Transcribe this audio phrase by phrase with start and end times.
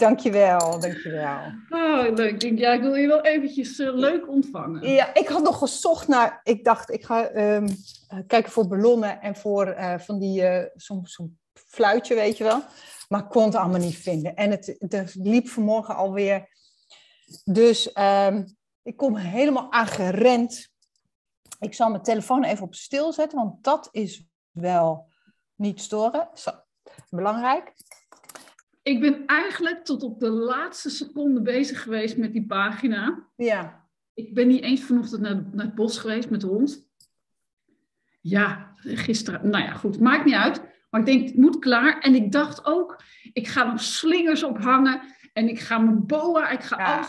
[0.00, 1.38] Dankjewel, dankjewel.
[1.68, 2.30] Oh, leuk.
[2.30, 4.90] Ik denk, ja, ik wil je wel eventjes eh, leuk ontvangen.
[4.90, 7.68] Ja, ik had nog gezocht naar, ik dacht, ik ga ehm,
[8.08, 12.62] eh, kijken voor ballonnen en voor eh, van die, zo'n fluitje, weet je wel.
[13.08, 14.34] Maar ik kon het allemaal niet vinden.
[14.34, 16.48] En het, het liep vanmorgen alweer.
[17.44, 18.44] Dus ehm,
[18.82, 20.68] ik kom helemaal aangerend.
[21.58, 25.08] Ik zal mijn telefoon even op stil zetten, want dat is wel
[25.54, 26.28] niet storen.
[26.34, 26.50] Zo,
[27.10, 27.72] belangrijk.
[28.82, 33.26] Ik ben eigenlijk tot op de laatste seconde bezig geweest met die pagina.
[33.36, 33.88] Ja.
[34.14, 36.88] Ik ben niet eens vanochtend naar, naar het bos geweest met de hond.
[38.20, 39.50] Ja, gisteren.
[39.50, 40.00] Nou ja, goed.
[40.00, 40.62] Maakt niet uit.
[40.90, 41.98] Maar ik denk, het moet klaar.
[41.98, 45.00] En ik dacht ook, ik ga er slingers ophangen.
[45.32, 47.08] En ik ga mijn boa, ik ga alles.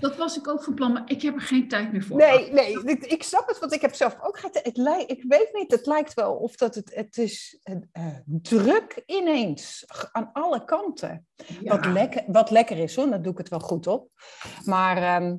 [0.00, 2.16] Dat was ik ook van plan, maar ik heb er geen tijd meer voor.
[2.16, 4.50] Nee, nee, ik, ik snap het, want ik heb zelf ook geen...
[4.52, 6.94] Het lijkt, ik weet niet, het lijkt wel of dat het...
[6.94, 11.26] Het is eh, eh, druk ineens, aan alle kanten.
[11.34, 11.76] Ja.
[11.76, 14.08] Wat, lekker, wat lekker is hoor, daar doe ik het wel goed op.
[14.64, 15.36] Maar ehm,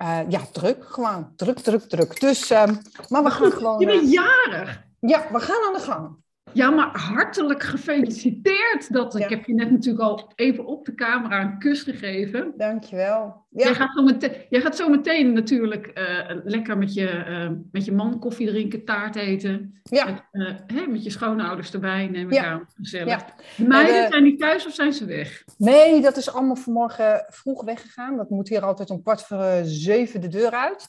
[0.00, 1.32] eh, ja, druk gewoon.
[1.36, 2.20] Druk, druk, druk.
[2.20, 2.74] Dus, ehm,
[3.08, 3.80] maar we gaan gewoon...
[3.80, 4.82] Je eh, bent jarig.
[5.00, 6.16] ja, we gaan aan de gang.
[6.52, 8.92] Ja, maar hartelijk gefeliciteerd.
[8.92, 9.24] Dat, Ja.
[9.24, 12.52] Ik heb je net natuurlijk al even op de camera een kus gegeven.
[12.56, 13.46] Dankjewel.
[13.50, 17.50] Jij, Ja, gaat zo meteen, jij gaat zo meteen natuurlijk eh, lekker met je, eh,
[17.72, 19.80] met je man koffie drinken, taart eten.
[19.82, 20.04] ja.
[20.32, 22.44] Met, hè, met je schoonouders erbij, neem ik Ja.
[22.44, 22.66] aan.
[22.74, 23.06] Gezellig.
[23.08, 23.26] Ja.
[23.56, 25.44] De meiden, zijn die thuis of zijn ze weg?
[25.58, 28.16] Nee, dat is allemaal vanmorgen vroeg weggegaan.
[28.16, 30.88] Dat moet hier altijd om kwart voor zeven de deur uit.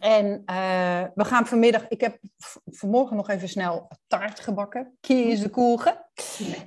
[0.00, 2.18] En eh, we gaan vanmiddag, ik heb
[2.64, 4.96] vanmorgen nog even snel taart gebakken.
[5.00, 6.04] Kie is de koelge.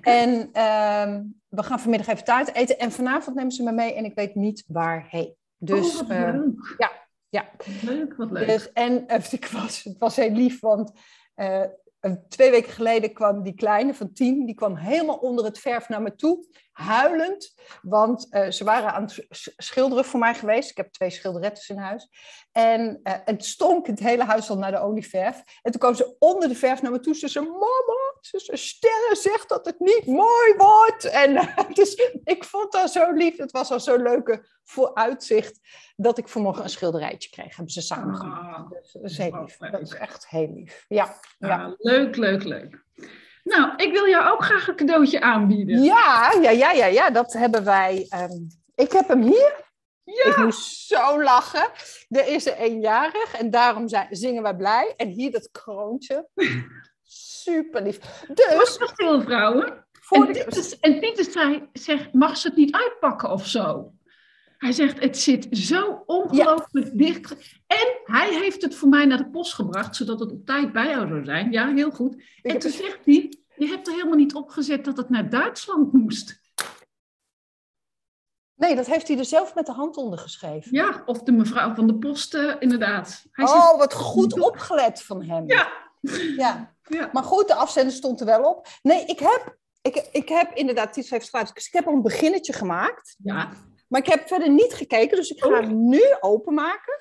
[0.01, 2.79] En ehm, we gaan vanmiddag even taart eten.
[2.79, 5.35] En vanavond nemen ze me mee en ik weet niet waarheen.
[5.57, 6.75] Dus, oh, wat eh, leuk.
[6.77, 6.91] ja,
[7.29, 7.45] ja.
[7.81, 8.47] Leuk, wat leuk.
[8.47, 10.91] dus en eh, ik was, het was heel lief, want
[11.35, 11.63] eh,
[11.99, 15.89] eh, twee weken geleden kwam die kleine van tien, die kwam helemaal onder het verf
[15.89, 17.53] naar me toe, huilend.
[17.81, 20.69] Want eh, ze waren aan het sch- schilderen voor mij geweest.
[20.69, 22.09] Ik heb twee schilderettes in huis.
[22.51, 25.41] En eh, het stonk het hele huis al naar de olieverf.
[25.61, 27.15] En toen kwam ze onder de verf naar me toe.
[27.15, 31.03] Ze zei, mama, ze zei, Sterren zegt dat het niet mooi wordt.
[31.05, 33.37] En eh, dus ik vond dat zo lief.
[33.37, 35.59] Het was al zo'n leuke vooruitzicht
[35.95, 37.55] dat ik vanmorgen een schilderijtje kreeg.
[37.55, 38.55] Hebben ze samen gemaakt.
[38.55, 39.57] Ah, Dus dat is heel lief.
[39.57, 40.85] Dat is echt heel lief.
[40.87, 41.63] Ja, ja.
[41.65, 42.83] ah, leuk, leuk, leuk.
[43.45, 45.83] Nou, ik wil jou ook graag een cadeautje aanbieden.
[45.83, 48.05] Ja, ja, ja, ja, ja, dat hebben wij.
[48.09, 48.41] ehm,
[48.75, 49.63] ik heb hem hier.
[50.03, 51.69] Ik moest zo lachen.
[52.09, 54.93] Er is er eenjarig en daarom zijn, zingen wij blij.
[54.97, 56.27] En hier dat kroontje.
[57.03, 57.99] Super lief.
[58.33, 59.85] Dus, veel vrouwen.
[60.09, 63.91] En Titus, en Titus zei, zegt, mag ze het niet uitpakken of zo?
[64.65, 67.31] Hij zegt, het zit zo ongelooflijk dicht.
[67.67, 70.87] En hij heeft het voor mij naar de post gebracht, zodat het op tijd bij
[70.89, 71.51] jou zou zijn.
[71.51, 72.13] Ja, heel goed.
[72.15, 75.29] Ik En toen het- zegt hij, je hebt er helemaal niet opgezet dat het naar
[75.29, 76.41] Duitsland moest.
[78.55, 80.71] nee, dat heeft hij er zelf met de hand onder geschreven.
[80.73, 83.25] Ja, of de mevrouw van de post, eh, inderdaad.
[83.31, 85.43] Hij zegt, Oh, wat goed opgelet van hem.
[85.47, 85.67] ja,
[86.37, 86.75] ja.
[86.83, 87.09] ja.
[87.13, 88.67] Maar goed, de afzender stond er wel op.
[88.81, 93.15] Nee, ik heb, ik, ik heb inderdaad, dus ik heb al een beginnetje gemaakt.
[93.23, 93.49] ja.
[93.87, 95.55] Maar ik heb verder niet gekeken, dus ik ga Oh.
[95.59, 96.99] hem nu openmaken.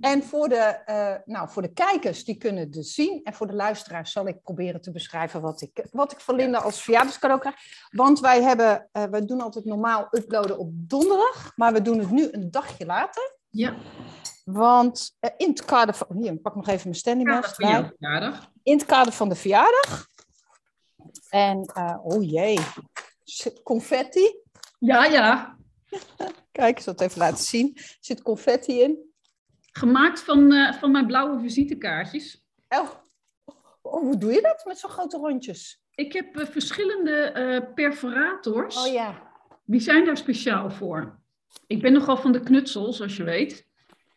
[0.00, 3.20] En voor de, eh, nou, voor de kijkers, die kunnen het dus zien.
[3.24, 6.58] En voor de luisteraars zal ik proberen te beschrijven wat ik, wat ik van Linda
[6.58, 7.56] als verjaardagscadeau krijg.
[7.90, 11.52] Want wij hebben, eh, we doen altijd normaal uploaden op donderdag.
[11.56, 13.36] Maar we doen het nu een dagje later.
[13.50, 13.76] ja.
[14.44, 16.06] Want eh, in het kader van...
[16.16, 18.50] Hier, ik pak nog even mijn standing Ja, verjaardag.
[18.62, 20.06] In het kader van de verjaardag.
[21.28, 21.70] En,
[22.02, 22.58] oh jee,
[23.62, 24.34] confetti.
[24.78, 25.56] Ja, ja.
[26.52, 27.72] Kijk, ik zal het even laten zien.
[27.74, 29.10] Er zit confetti in.
[29.72, 32.44] Gemaakt van, eh, van mijn blauwe visitekaartjes.
[32.68, 32.90] Oh,
[33.82, 35.82] oh, hoe doe je dat met zo'n grote rondjes?
[35.94, 38.76] Ik heb eh, verschillende eh, perforators.
[38.76, 39.30] Oh ja.
[39.64, 41.20] Die zijn daar speciaal voor.
[41.66, 43.68] Ik ben nogal van de knutsel, zoals je weet.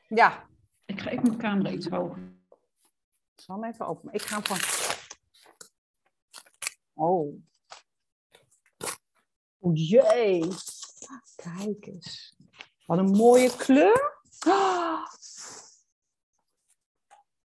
[0.07, 0.48] Ja,
[0.86, 2.18] Ik ga even mijn camera iets hoger.
[3.36, 4.13] ik zal hem even openen.
[4.13, 4.57] Ik ga hem van...
[6.94, 7.44] Oh.
[9.60, 10.48] Oh jee.
[11.36, 12.36] Kijk eens.
[12.86, 14.13] Wat een mooie kleur.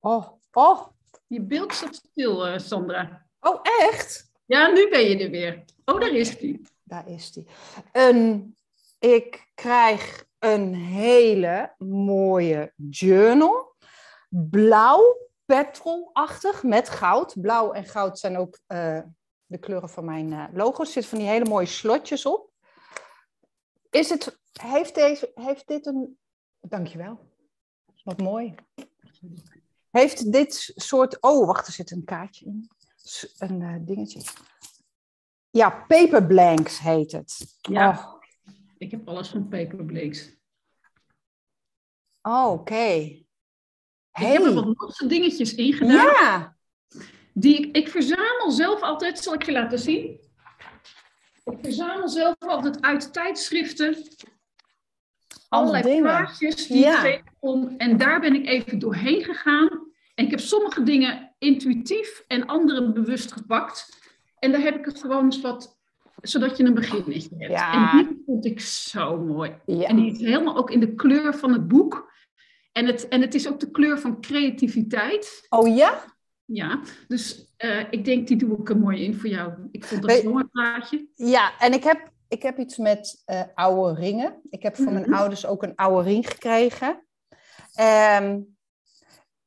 [0.05, 0.87] Oh, oh.
[1.27, 3.27] Je beeld staat stil, eh, Sandra.
[3.41, 4.33] Oh, echt?
[4.45, 5.65] Ja, nu ben je er weer.
[5.85, 6.67] Oh, daar is die.
[6.83, 7.47] Daar is die.
[7.93, 8.57] Een,
[8.99, 13.77] ik krijg een hele mooie journal.
[14.29, 17.41] Blauw, petrolachtig, met goud.
[17.41, 19.01] Blauw en goud zijn ook eh,
[19.47, 20.81] de kleuren van mijn eh, logo.
[20.81, 22.52] Er zitten van die hele mooie slotjes op.
[23.93, 26.19] Is het, heeft, deze, heeft dit een...
[26.61, 27.31] Dankjewel.
[28.05, 28.55] Wat mooi.
[29.91, 31.23] Heeft dit soort...
[31.23, 32.71] Oh, wacht, er zit een kaartje in.
[33.39, 34.21] Een eh, dingetje.
[35.51, 37.57] Ja, Paper Blanks heet het.
[37.61, 37.91] Ja.
[37.91, 38.23] Oh,
[38.79, 40.31] Ik heb alles van Paperblinks.
[42.23, 42.75] oh, oké.
[42.75, 43.27] Ik
[44.11, 44.53] heb er Hey.
[44.55, 45.95] wat losse dingetjes in gedaan.
[46.07, 46.57] Ja.
[47.35, 50.21] Die ik, ik verzamel zelf altijd, zal ik je laten zien.
[51.45, 53.97] Ik verzamel zelf altijd uit tijdschriften
[55.49, 56.03] allerlei dingen.
[56.03, 57.05] plaatjes die Ja.
[57.05, 57.75] ik tegenkom.
[57.77, 59.69] En daar ben ik even doorheen gegaan.
[60.15, 64.01] En ik heb sommige dingen intuïtief en andere bewust gepakt.
[64.39, 65.79] En daar heb ik er gewoon eens wat,
[66.23, 67.53] zodat je een beginnetje hebt.
[67.53, 67.93] Ja.
[67.93, 69.55] En die vond ik zo mooi.
[69.67, 69.87] Ja.
[69.87, 72.11] En die is helemaal ook in de kleur van het boek.
[72.73, 75.47] En het, en het is ook de kleur van creativiteit.
[75.49, 76.05] Oh ja?
[76.45, 79.53] Ja, dus eh, ik denk die doe ik er mooi in voor jou.
[79.71, 81.07] Ik vond dat zo'n plaatje.
[81.15, 84.41] Ja, en ik heb, ik heb iets met eh, oude ringen.
[84.51, 85.15] Ik heb van mijn Mhm.
[85.15, 87.07] ouders ook een oude ring gekregen.
[87.75, 88.41] Ehm,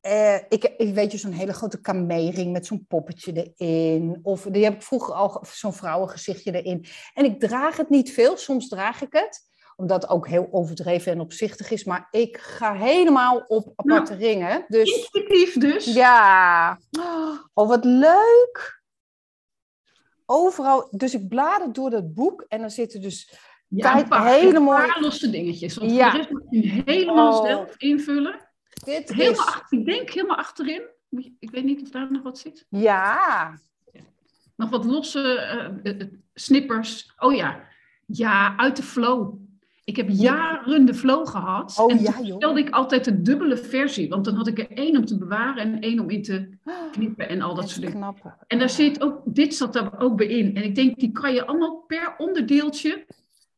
[0.01, 4.19] eh, ik, ik weet je, zo'n hele grote kamee-ring met zo'n poppetje erin.
[4.23, 6.85] Of die heb ik vroeger al, zo'n vrouwengezichtje erin.
[7.13, 9.41] En ik draag het niet veel, soms draag ik het.
[9.75, 11.83] Omdat het ook heel overdreven en opzichtig is.
[11.83, 14.65] Maar ik ga helemaal op aparte ringen.
[14.67, 15.93] Dus Intuïtief dus.
[15.93, 16.79] ja.
[17.53, 18.83] Oh, wat leuk.
[20.25, 20.87] Overal.
[20.91, 23.33] Dus ik blader door dat boek en dan zitten dus.
[23.67, 25.75] Ja, Tijd- een paar, hele een mooie- paar losse dingetjes.
[25.77, 26.11] Want Ja.
[26.11, 27.45] de rest moet je helemaal Oh.
[27.45, 28.39] zelf invullen.
[28.83, 29.39] Dit Helemaal is.
[29.53, 30.81] achter, ik denk helemaal achterin.
[31.39, 32.65] Ik weet niet of daar nog wat zit.
[32.69, 33.53] Ja.
[34.55, 37.13] Nog wat losse eh, eh, snippers.
[37.17, 37.67] Oh ja.
[38.05, 39.33] Ja, uit de flow.
[39.85, 41.79] Ik heb jaren de flow gehad.
[41.79, 42.35] Oh en ja, toen joh.
[42.35, 44.09] stelde ik altijd de dubbele versie.
[44.09, 46.49] Want dan had ik er één om te bewaren en één om in te
[46.91, 48.15] knippen en al dat soort dingen.
[48.47, 50.55] En daar zit ook, dit zat daar ook bij in.
[50.55, 53.05] En ik denk, die kan je allemaal per onderdeeltje,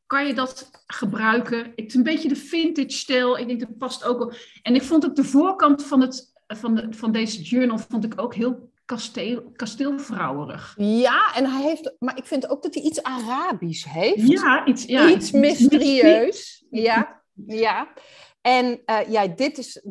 [0.06, 1.58] kan je dat gebruiken.
[1.58, 3.38] Het is een beetje de vintage stijl.
[3.38, 4.36] Ik denk, dat past ook.
[4.62, 8.22] En ik vond ook de voorkant van, het, van, de, van deze journal, vond ik
[8.22, 10.74] ook heel kasteel, kasteelvrouwerig.
[10.78, 11.96] Ja, en hij heeft.
[12.00, 14.28] Maar ik vind ook dat hij iets Arabisch heeft.
[14.28, 16.66] Ja, iets, ja, iets mysterieus.
[16.70, 17.94] Ja, ja.
[18.42, 19.84] En ja, dit is,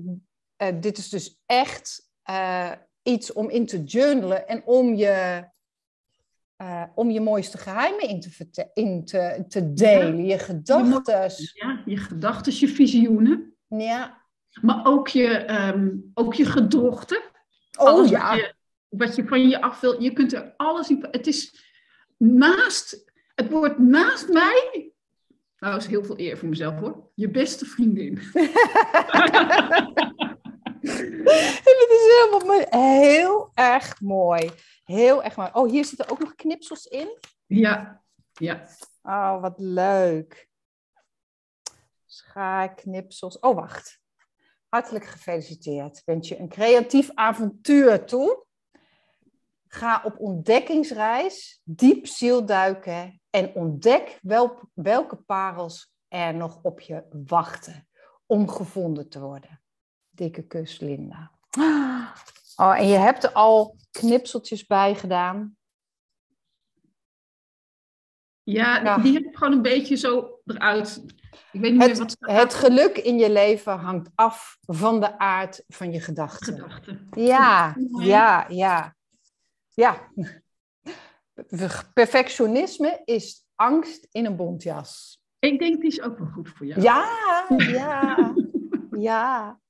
[0.56, 2.72] eh, dit is dus echt eh,
[3.02, 5.44] iets om in te journalen en om je,
[6.94, 10.26] om je mooiste geheimen in te, in te, te delen.
[10.26, 11.32] Je gedachten.
[11.52, 13.56] Ja, je gedachten, je visioenen.
[13.68, 14.24] Ja.
[14.60, 17.20] Maar ook je, ehm, ook je gedrochten.
[17.78, 18.34] Oh alles ja.
[18.34, 18.55] je,
[18.88, 20.02] wat je van je af wil.
[20.02, 21.06] Je kunt er alles in.
[21.10, 21.64] Het is
[22.16, 23.12] naast.
[23.34, 24.90] Het wordt naast mij.
[25.58, 27.10] Nou, dat is heel veel eer voor mezelf hoor.
[27.14, 28.20] Je beste vriendin.
[31.66, 32.66] En het is helemaal mooi.
[32.68, 34.50] heel erg mooi.
[34.84, 35.50] Heel erg mooi.
[35.52, 37.18] Oh, hier zitten ook nog knipsels in.
[37.46, 38.02] Ja,
[38.32, 38.66] ja.
[39.02, 40.48] Oh, wat leuk.
[42.04, 43.38] Schaarknipsels.
[43.38, 44.00] Oh, wacht.
[44.68, 46.02] Hartelijk gefeliciteerd.
[46.04, 48.45] Wens je een creatief avontuur toe.
[49.76, 57.88] Ga op ontdekkingsreis, diep zielduiken en ontdek wel, welke parels er nog op je wachten
[58.26, 59.62] om gevonden te worden.
[60.10, 61.30] Dikke kus, Linda.
[62.56, 65.56] Oh, en je hebt er al knipseltjes bij gedaan.
[68.42, 68.98] Ja, Ja.
[68.98, 71.02] die heb ik gewoon een beetje zo eruit.
[71.52, 75.18] Ik weet niet meer wat Het, het geluk in je leven hangt af van de
[75.18, 76.54] aard van je gedachten.
[76.54, 77.08] gedachten.
[77.10, 78.95] Ja, ja, ja.
[79.76, 80.08] Ja.
[81.94, 85.20] Perfectionisme is angst in een bontjas.
[85.38, 86.80] Ik denk die is ook wel goed voor jou.
[86.80, 87.08] Ja,
[87.56, 88.34] ja,
[88.90, 89.60] ja.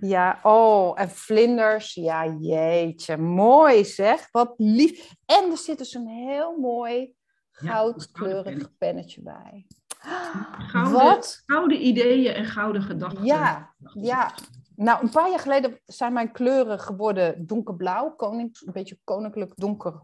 [0.00, 1.94] Ja, oh, en vlinders.
[1.94, 3.16] Ja, jeetje.
[3.16, 4.28] Mooi zeg.
[4.30, 5.14] Wat lief.
[5.26, 7.14] En er zit dus een heel mooi
[7.50, 9.66] goudkleurig pennetje bij.
[9.98, 11.42] Gouden, Wat?
[11.46, 13.24] gouden ideeën en gouden gedachten.
[13.24, 14.34] Ja, ja.
[14.80, 18.14] Nou, een paar jaar geleden zijn mijn kleuren geworden donkerblauw.
[18.16, 20.00] Een beetje koninklijk donker,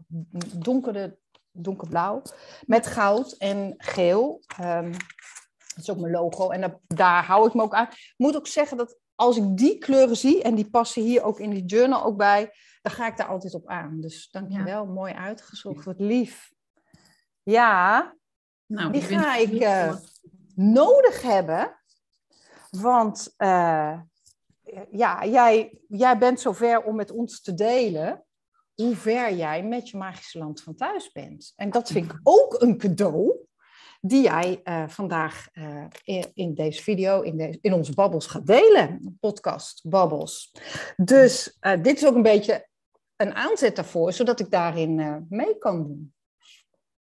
[0.55, 1.17] donkere,
[1.51, 2.21] donkerblauw.
[2.65, 4.41] Met goud en geel.
[4.57, 4.91] Ehm,
[5.67, 6.49] dat is ook mijn logo.
[6.49, 7.87] En daar, daar hou ik me ook aan.
[7.87, 10.43] Ik moet ook zeggen dat als ik die kleuren zie...
[10.43, 12.51] en die passen hier ook in die journal ook bij...
[12.81, 14.01] dan ga ik daar altijd op aan.
[14.01, 15.85] Dus dankjewel, mooi uitgezocht.
[15.85, 16.51] Wat lief.
[17.43, 18.15] Ja,
[18.65, 19.95] Nou, Die ga ik, eh,
[20.55, 21.79] nodig hebben.
[22.69, 23.99] Want eh,
[24.91, 28.25] ja, jij, jij bent zover om met ons te delen
[28.75, 31.53] hoe ver jij met je magische land van thuis bent.
[31.55, 33.35] En dat vind ik ook een cadeau
[34.01, 38.47] die jij eh, vandaag eh, in, in deze video, in, deze, in onze babbels gaat
[38.47, 39.17] delen.
[39.19, 40.51] Podcast Babbels.
[40.95, 42.67] Dus eh, dit is ook een beetje
[43.15, 46.13] een aanzet daarvoor, zodat ik daarin mee kan doen.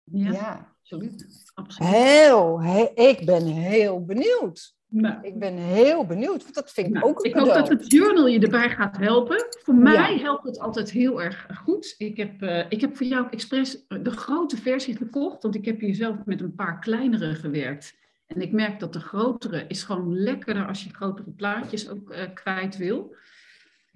[0.02, 0.75] Ja, ja.
[0.80, 1.50] absoluut.
[1.54, 1.92] absoluut.
[1.92, 4.75] Heel, he- ik ben heel benieuwd.
[4.88, 7.69] Nou, ik ben heel benieuwd, want dat vind ik nou, ook een Ik hoop dat
[7.69, 9.47] het journal je erbij gaat helpen.
[9.62, 11.95] Voor mij helpt het altijd heel erg goed.
[11.99, 15.81] Ik heb, uh, ik heb voor jou expres de grote versie gekocht, want ik heb
[15.81, 17.97] hier zelf met een paar kleinere gewerkt.
[18.26, 22.19] En ik merk dat de grotere is gewoon lekkerder als je grotere plaatjes ook uh,
[22.35, 23.14] kwijt wil.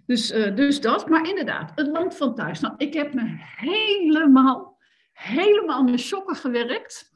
[0.07, 2.61] Dus, uh, dus dat, maar inderdaad, het land van thuis.
[2.61, 3.23] Nou, ik heb me
[3.57, 4.79] helemaal,
[5.13, 7.11] helemaal mijn shocken gewerkt.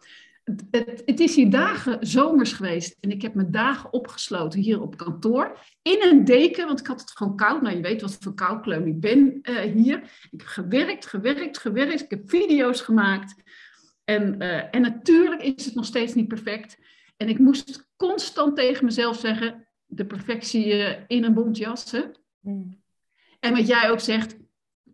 [0.71, 4.97] Het, het, is hier dagen zomers geweest en ik heb me dagen opgesloten hier op
[4.97, 5.59] kantoor.
[5.83, 7.63] In een deken, want ik had het gewoon koud.
[7.63, 9.99] Nou, je weet wat voor koudkleum ik ben uh, hier.
[10.31, 12.01] Ik heb gewerkt, gewerkt, gewerkt.
[12.01, 13.35] Ik heb video's gemaakt.
[14.05, 16.79] En, uh, en natuurlijk is het nog steeds niet perfect.
[17.17, 21.93] En ik moest constant tegen mezelf zeggen, de perfectie uh, in een bontjas.
[22.41, 22.83] Mm.
[23.41, 24.37] En wat jij ook zegt,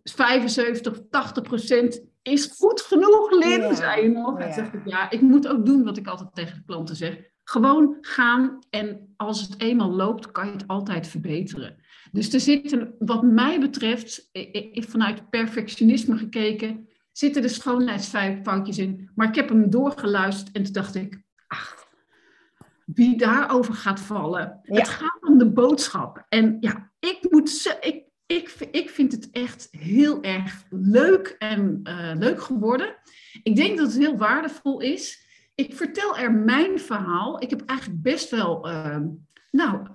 [0.02, 3.74] 75, 80 procent is goed genoeg, Lin, ja.
[3.74, 4.38] zei je nog.
[4.38, 4.46] Ja.
[4.46, 7.18] En zeg ik, ja, ik moet ook doen wat ik altijd tegen de klanten zeg.
[7.44, 11.76] Gewoon gaan en als het eenmaal loopt, kan je het altijd verbeteren.
[12.12, 19.10] Dus er zitten, wat mij betreft, ik, vanuit perfectionisme gekeken, zitten er schoonheidsfoutjes in.
[19.14, 21.88] Maar ik heb hem doorgeluisterd en toen dacht ik, ach,
[22.84, 24.60] wie daarover gaat vallen.
[24.62, 26.24] Het gaat om de boodschap.
[26.28, 32.12] En ja, ik moet, ik, ik, ik vind het echt heel erg leuk en uh,
[32.18, 32.96] leuk geworden.
[33.42, 35.26] Ik denk dat het heel waardevol is.
[35.54, 37.42] Ik vertel er mijn verhaal.
[37.42, 38.96] Ik heb eigenlijk best wel, uh,
[39.50, 39.86] nou,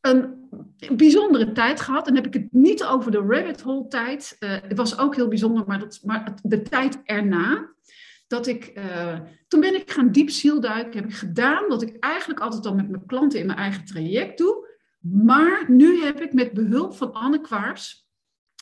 [0.00, 0.48] een
[0.96, 2.08] bijzondere tijd gehad.
[2.08, 4.36] En heb ik het niet over de rabbit hole tijd.
[4.40, 7.72] Uh, het was ook heel bijzonder, maar, dat, maar de tijd erna.
[8.26, 11.00] Dat ik, uh, toen ben ik gaan diep zielduiken.
[11.00, 14.38] Heb ik gedaan wat ik eigenlijk altijd al met mijn klanten in mijn eigen traject
[14.38, 14.63] doe.
[15.10, 18.08] Maar nu heb ik met behulp van Anne Kwaars,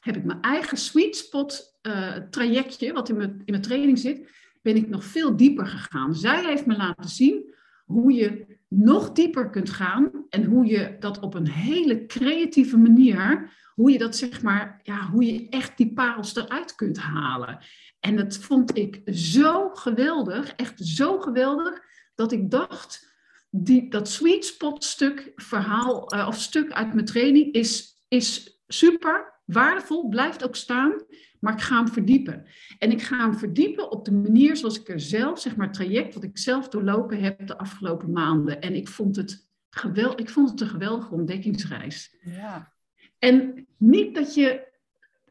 [0.03, 4.31] heb ik mijn eigen sweet spot uh, trajectje, wat in mijn, in mijn training zit,
[4.63, 6.15] ben ik nog veel dieper gegaan.
[6.15, 11.21] Zij heeft me laten zien hoe je nog dieper kunt gaan en hoe je dat
[11.21, 15.93] op een hele creatieve manier, hoe je dat zeg maar, ja, hoe je echt die
[15.93, 17.59] parels eruit kunt halen.
[18.01, 21.81] En dat vond ik zo geweldig, echt zo geweldig,
[22.15, 23.12] dat ik dacht,
[23.55, 29.41] die, dat sweet spot stuk verhaal uh, of stuk uit mijn training is, is super,
[29.45, 31.03] waardevol, blijft ook staan,
[31.41, 32.47] maar ik ga hem verdiepen.
[32.79, 35.75] En ik ga hem verdiepen op de manier zoals ik er zelf, zeg maar, het
[35.75, 38.61] traject wat ik zelf doorlopen heb de afgelopen maanden.
[38.61, 42.17] En ik vond het, geweld, ik vond het een geweldige ontdekkingsreis.
[42.21, 42.73] Ja.
[43.19, 44.71] En niet dat je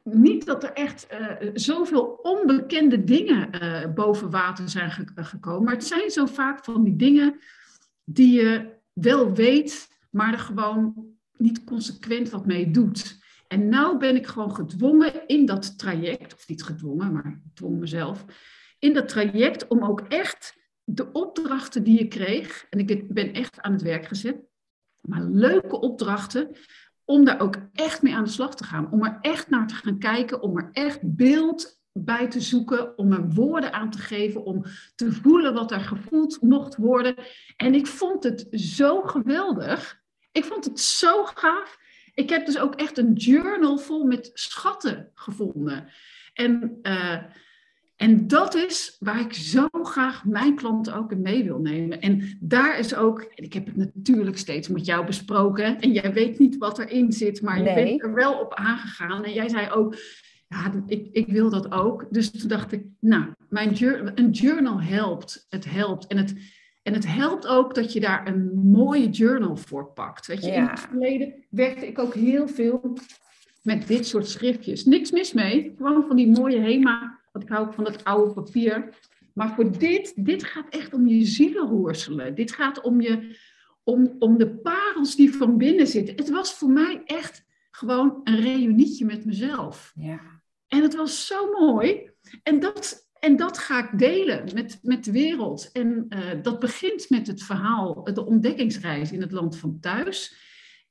[0.04, 5.63] niet dat er echt uh, zoveel onbekende dingen uh, boven water zijn ge gekomen.
[5.63, 7.40] Maar het zijn zo vaak van die dingen
[8.13, 13.20] die je wel weet, maar er gewoon niet consequent wat mee doet.
[13.48, 17.80] En nou ben ik gewoon gedwongen in dat traject, of niet gedwongen, maar ik dwong
[17.80, 18.25] mezelf,
[18.80, 23.62] in dat traject om ook echt de opdrachten die je kreeg, en ik ben echt
[23.62, 24.41] aan het werk gezet,
[25.01, 26.56] maar leuke opdrachten,
[27.06, 28.91] om daar ook echt mee aan de slag te gaan.
[28.91, 33.12] Om er echt naar te gaan kijken, om er echt beeld bij te zoeken, om
[33.12, 34.63] er woorden aan te geven, om
[34.95, 37.15] te voelen wat er gevoeld mocht worden.
[37.57, 40.01] En ik vond het zo geweldig.
[40.31, 41.79] Ik vond het zo gaaf.
[42.13, 45.89] Ik heb dus ook echt een journal vol met schatten gevonden.
[46.33, 47.17] En, uh,
[47.95, 52.01] en dat is waar ik zo graag mijn klanten ook in mee wil nemen.
[52.01, 55.79] En daar is ook, ik heb het natuurlijk steeds met jou besproken.
[55.79, 59.24] En jij weet niet wat erin zit, maar je bent er wel op aangegaan.
[59.24, 59.95] En jij zei ook,
[60.51, 62.05] ja, ik, ik wil dat ook.
[62.10, 65.46] Dus toen dacht ik, nou, mijn journal, een journal helpt.
[65.50, 66.08] Het helpt.
[66.08, 66.36] En het,
[66.84, 70.27] en het helpt ook dat je daar een mooie journal voor pakt.
[70.27, 72.98] Weet je, in het verleden werkte ik ook heel veel
[73.62, 74.86] met dit soort schriftjes.
[74.86, 75.74] Niks mis mee.
[75.77, 77.20] Gewoon van die mooie HEMA.
[77.31, 78.96] Want ik hou ook van dat oude papier.
[79.34, 82.36] Maar voor dit, dit gaat echt om je zielenroerselen.
[82.36, 83.38] Dit gaat om, je,
[83.84, 86.15] om, om de parels die van binnen zitten.
[86.15, 89.91] Het was voor mij echt gewoon een reunietje met mezelf.
[89.96, 90.40] Ja.
[90.74, 92.10] En het was zo mooi.
[92.44, 95.70] En dat, en dat ga ik delen met, met de wereld.
[95.72, 100.36] En uh, dat begint met het verhaal, de ontdekkingsreis in het land van thuis.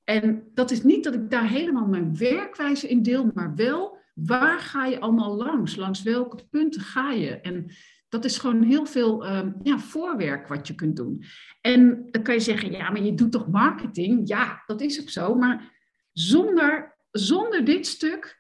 [0.05, 4.59] En dat is niet dat ik daar helemaal mijn werkwijze in deel, maar wel waar
[4.59, 5.77] ga je allemaal langs?
[5.77, 7.41] Langs welke punten ga je?
[7.41, 7.71] En
[8.09, 11.25] dat is gewoon heel veel um, ja, voorwerk wat je kunt doen.
[11.61, 14.29] En dan kan je zeggen, ja, maar je doet toch marketing?
[14.29, 15.35] Ja, dat is ook zo.
[15.35, 15.73] Maar
[16.13, 18.40] zonder, zonder dit stuk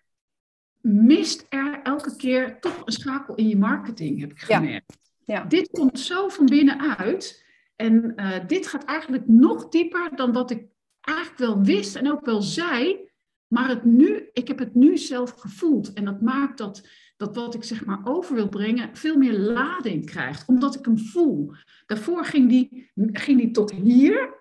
[0.80, 4.98] mist er elke keer toch een schakel in je marketing, heb ik gemerkt.
[5.24, 5.44] Ja.
[5.44, 7.44] Dit komt zo van binnenuit.
[7.76, 10.66] En uh, dit gaat eigenlijk nog dieper dan wat ik
[11.00, 13.08] eigenlijk wel wist en ook wel zei.
[13.46, 15.92] Maar het nu, ik heb het nu zelf gevoeld.
[15.92, 20.06] En dat maakt dat, dat wat ik zeg maar over wil brengen veel meer lading
[20.06, 20.48] krijgt.
[20.48, 21.52] Omdat ik hem voel.
[21.86, 24.38] Daarvoor ging die, ging die tot hier.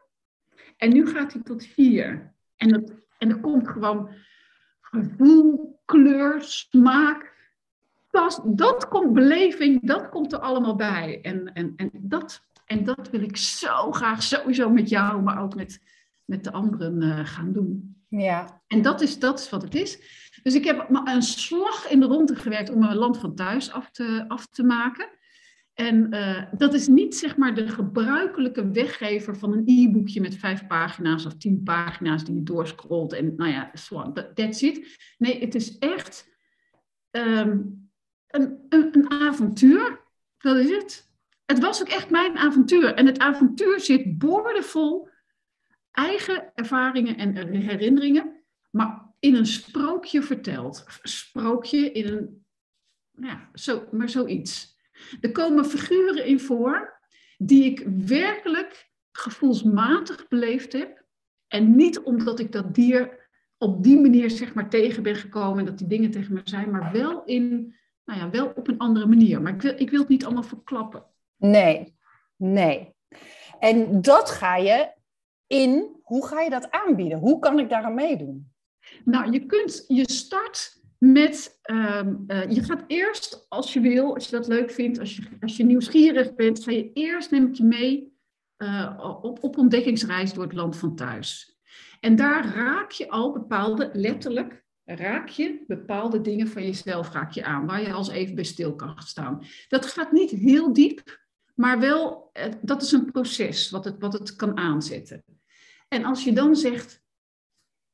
[0.77, 2.33] En nu gaat hij tot hier.
[2.55, 4.09] En, dat, en er komt gewoon
[4.91, 7.37] gevoel, kleur, smaak.
[8.09, 11.19] Pas, dat komt beleving, dat komt er allemaal bij.
[11.21, 15.55] En, en, en, dat, en dat wil ik zo graag sowieso met jou, maar ook
[15.55, 15.81] met,
[16.25, 17.95] met de anderen uh, gaan doen.
[18.07, 18.61] Ja.
[18.67, 19.99] En dat is, dat is wat het is.
[20.43, 23.91] Dus ik heb een slag in de ronde gewerkt om mijn land van thuis af
[23.91, 25.07] te, af te maken.
[25.79, 30.67] En uh, dat is niet zeg maar de gebruikelijke weggever van een e-boekje met vijf
[30.67, 33.71] pagina's of tien pagina's die je doorscrollt en nou ja,
[34.33, 34.97] that's it.
[35.17, 36.29] Nee, het is echt
[37.11, 37.89] een,
[38.27, 40.01] een, een avontuur.
[40.37, 41.11] Dat is het.
[41.45, 42.93] Het was ook echt mijn avontuur.
[42.93, 45.09] En het avontuur zit boordevol
[45.91, 50.85] eigen ervaringen en herinneringen, maar in een sprookje verteld.
[51.01, 52.45] Sprookje in een,
[53.11, 54.77] ja, zo, maar zoiets.
[55.21, 56.99] Er komen figuren in voor
[57.37, 61.03] die ik werkelijk gevoelsmatig beleefd heb.
[61.47, 63.27] En niet omdat ik dat dier
[63.57, 66.71] op die manier zeg maar tegen ben gekomen en dat die dingen tegen me zijn,
[66.71, 67.75] maar wel, in,
[68.05, 69.41] nou ja, wel op een andere manier.
[69.41, 71.05] Maar ik wil, ik wil het niet allemaal verklappen.
[71.37, 71.95] Nee,
[72.35, 72.93] nee.
[73.59, 74.91] En dat ga je
[75.47, 77.19] in, hoe ga je dat aanbieden?
[77.19, 78.51] Hoe kan ik daar aan meedoen?
[79.03, 84.25] Nou, je kunt, je start met, um, uh, je gaat eerst, als je wil, als
[84.25, 87.53] je dat leuk vindt, als je, als je nieuwsgierig bent, ga je eerst, neem ik
[87.53, 88.13] je mee
[88.57, 91.57] uh, op, op ontdekkingsreis door het land van thuis.
[91.99, 97.43] En daar raak je al bepaalde, letterlijk, raak je bepaalde dingen van jezelf raak je
[97.43, 99.43] aan, waar je als even bij stil kan staan.
[99.67, 104.13] Dat gaat niet heel diep, maar wel, uh, dat is een proces wat het, wat
[104.13, 105.23] het kan aanzetten.
[105.87, 107.03] En als je dan zegt,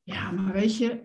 [0.03, 1.03] ja, maar weet je,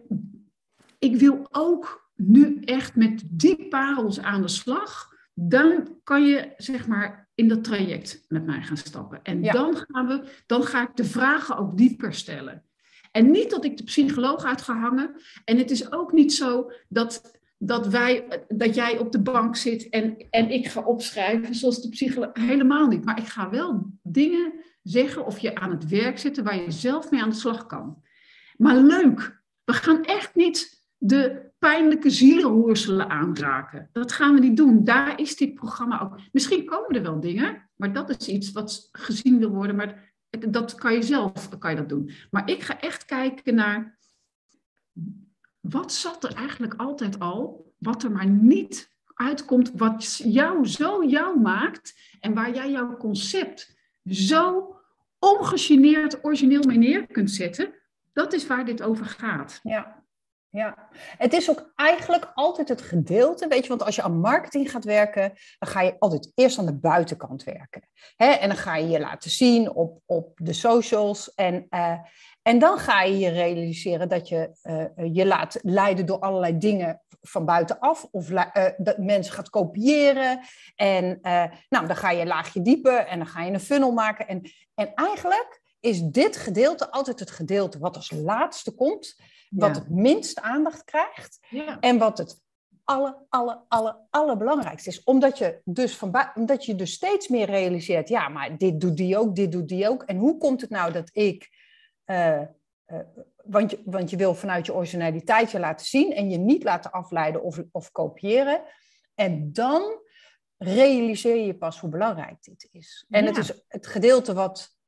[1.00, 6.86] ik wil ook nu echt met die parels aan de slag, dan kan je zeg
[6.86, 9.22] maar in dat traject met mij gaan stappen.
[9.22, 12.64] En dan, gaan we, dan ga ik de vragen ook dieper stellen.
[13.10, 15.14] En niet dat ik de psycholoog uit ga hangen.
[15.44, 19.88] En het is ook niet zo dat, dat, wij, dat jij op de bank zit
[19.88, 22.30] en, en ik ga opschrijven zoals de psycholoog.
[22.32, 23.04] Helemaal niet.
[23.04, 27.10] Maar ik ga wel dingen zeggen of je aan het werk zitten waar je zelf
[27.10, 28.02] mee aan de slag kan.
[28.56, 33.88] Maar leuk, we gaan echt niet de pijnlijke zielenroerselen aanraken.
[33.92, 34.84] Dat gaan we niet doen.
[34.84, 36.20] Daar is dit programma ook.
[36.32, 39.76] Misschien komen er wel dingen, maar dat is iets wat gezien wil worden.
[39.76, 40.12] Maar
[40.48, 42.10] dat kan je zelf kan je dat doen.
[42.30, 43.98] Maar ik ga echt kijken naar
[45.60, 51.40] wat zat er eigenlijk altijd al, wat er maar niet uitkomt, wat jou zo jou
[51.40, 54.74] maakt en waar jij jouw concept zo
[55.18, 57.74] ongegeneerd origineel mee neer kunt zetten.
[58.12, 59.60] Dat is waar dit over gaat.
[59.62, 59.99] Ja,
[60.52, 64.70] ja, het is ook eigenlijk altijd het gedeelte, weet je, want als je aan marketing
[64.70, 67.88] gaat werken, dan ga je altijd eerst aan de buitenkant werken.
[68.16, 68.26] Hè?
[68.26, 71.98] En dan ga je je laten zien op, op de socials en, uh,
[72.42, 77.02] en dan ga je je realiseren dat je uh, je laat leiden door allerlei dingen
[77.20, 78.26] van buitenaf of
[78.76, 80.40] dat mensen gaat kopiëren.
[80.74, 81.18] En
[81.68, 84.28] nou, dan ga je een laagje dieper en dan ga je een funnel maken.
[84.28, 84.42] En,
[84.74, 89.16] en eigenlijk is dit gedeelte altijd het gedeelte wat als laatste komt
[89.50, 91.38] wat het minst aandacht krijgt
[91.80, 92.40] en wat het
[92.84, 95.02] alle, alle, alle, allerbelangrijkste is.
[95.02, 99.18] Omdat je, dus van omdat je dus steeds meer realiseert, ja, maar dit doet die
[99.18, 100.02] ook, dit doet die ook.
[100.02, 101.50] En hoe komt het nou dat ik,
[102.06, 102.40] uh,
[102.86, 102.98] uh,
[103.44, 106.90] want, je, want je wil vanuit je originaliteit je laten zien en je niet laten
[106.90, 108.62] afleiden of, of kopiëren.
[109.14, 110.00] En dan
[110.56, 113.06] realiseer je pas hoe belangrijk dit is.
[113.10, 113.28] En ja.
[113.28, 114.78] het is het gedeelte wat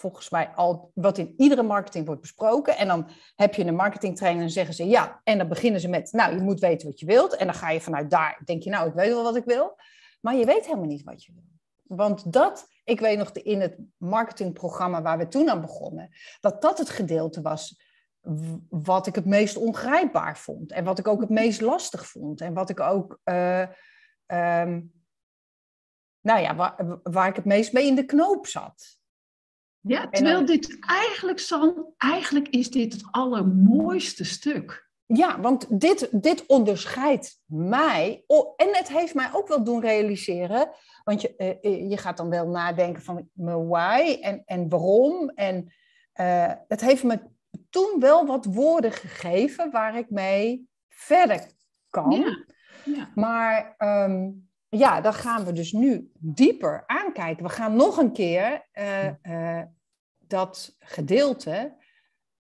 [0.00, 2.76] volgens mij al wat in iedere marketing wordt besproken.
[2.76, 5.20] En dan heb je een marketingtraining en zeggen ze ja.
[5.24, 7.36] En dan beginnen ze met, nou, je moet weten wat je wilt.
[7.36, 9.76] En dan ga je vanuit daar, denk je, nou, ik weet wel wat ik wil.
[10.20, 11.44] Maar je weet helemaal niet wat je wil.
[11.82, 16.10] Want dat, ik weet nog in het marketingprogramma waar we toen aan begonnen,
[16.40, 17.88] dat dat het gedeelte was
[18.68, 20.72] wat ik het meest ongrijpbaar vond.
[20.72, 22.40] En wat ik ook het meest lastig vond.
[22.40, 23.66] En wat ik ook, uh,
[24.26, 24.92] um,
[26.20, 28.99] nou ja, waar, waar ik het meest mee in de knoop zat.
[29.80, 34.88] Ja, terwijl dit eigenlijk, San, eigenlijk is dit het allermooiste stuk.
[35.06, 38.24] Ja, want dit, dit onderscheidt mij.
[38.56, 40.70] en het heeft mij ook wel doen realiseren.
[41.04, 45.28] Want je, uh, je gaat dan wel nadenken van mijn why en, en waarom.
[45.28, 45.72] En
[46.20, 47.20] uh, het heeft me
[47.70, 51.46] toen wel wat woorden gegeven waar ik mee verder
[51.88, 52.10] kan.
[52.10, 52.44] Ja,
[52.84, 53.10] ja.
[53.14, 57.44] Maar um, ja, dan gaan we dus nu dieper aankijken.
[57.44, 59.62] We gaan nog een keer uh, uh,
[60.18, 61.76] dat gedeelte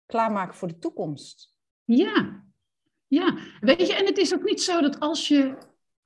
[0.06, 1.54] klaarmaken voor de toekomst.
[1.84, 2.44] Ja,
[3.06, 3.36] ja.
[3.60, 5.56] Weet je, en het is ook niet zo dat als je,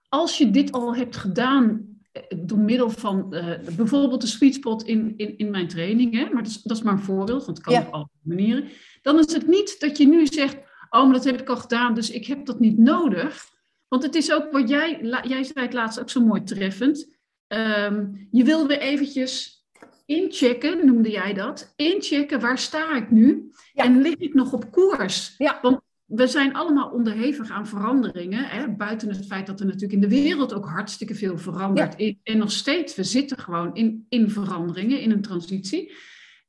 [0.08, 4.82] als je dit al hebt gedaan eh, door middel van uh, bijvoorbeeld de sweet spot
[4.82, 7.56] in, in, in mijn training, hè, maar dat is, dat is maar een voorbeeld, want
[7.56, 8.68] het kan op alle manieren.
[9.02, 10.56] Dan is het niet dat je nu zegt,
[10.90, 13.56] oh, maar dat heb ik al gedaan, dus ik heb dat niet nodig.
[13.88, 17.16] Want het is ook wat jij, jij zei het laatst ook zo mooi treffend.
[17.48, 19.58] Um, je wil weer eventjes
[20.06, 21.72] inchecken, noemde jij dat.
[21.76, 23.52] Inchecken, waar sta ik nu?
[23.74, 25.34] En lig ik nog op koers?
[25.38, 25.58] Ja.
[25.62, 28.44] Want we zijn allemaal onderhevig aan veranderingen.
[28.44, 28.68] Hè?
[28.68, 32.14] Buiten het feit dat er natuurlijk in de wereld ook hartstikke veel verandert.
[32.22, 35.92] En nog steeds, we zitten gewoon in, in veranderingen, in een transitie.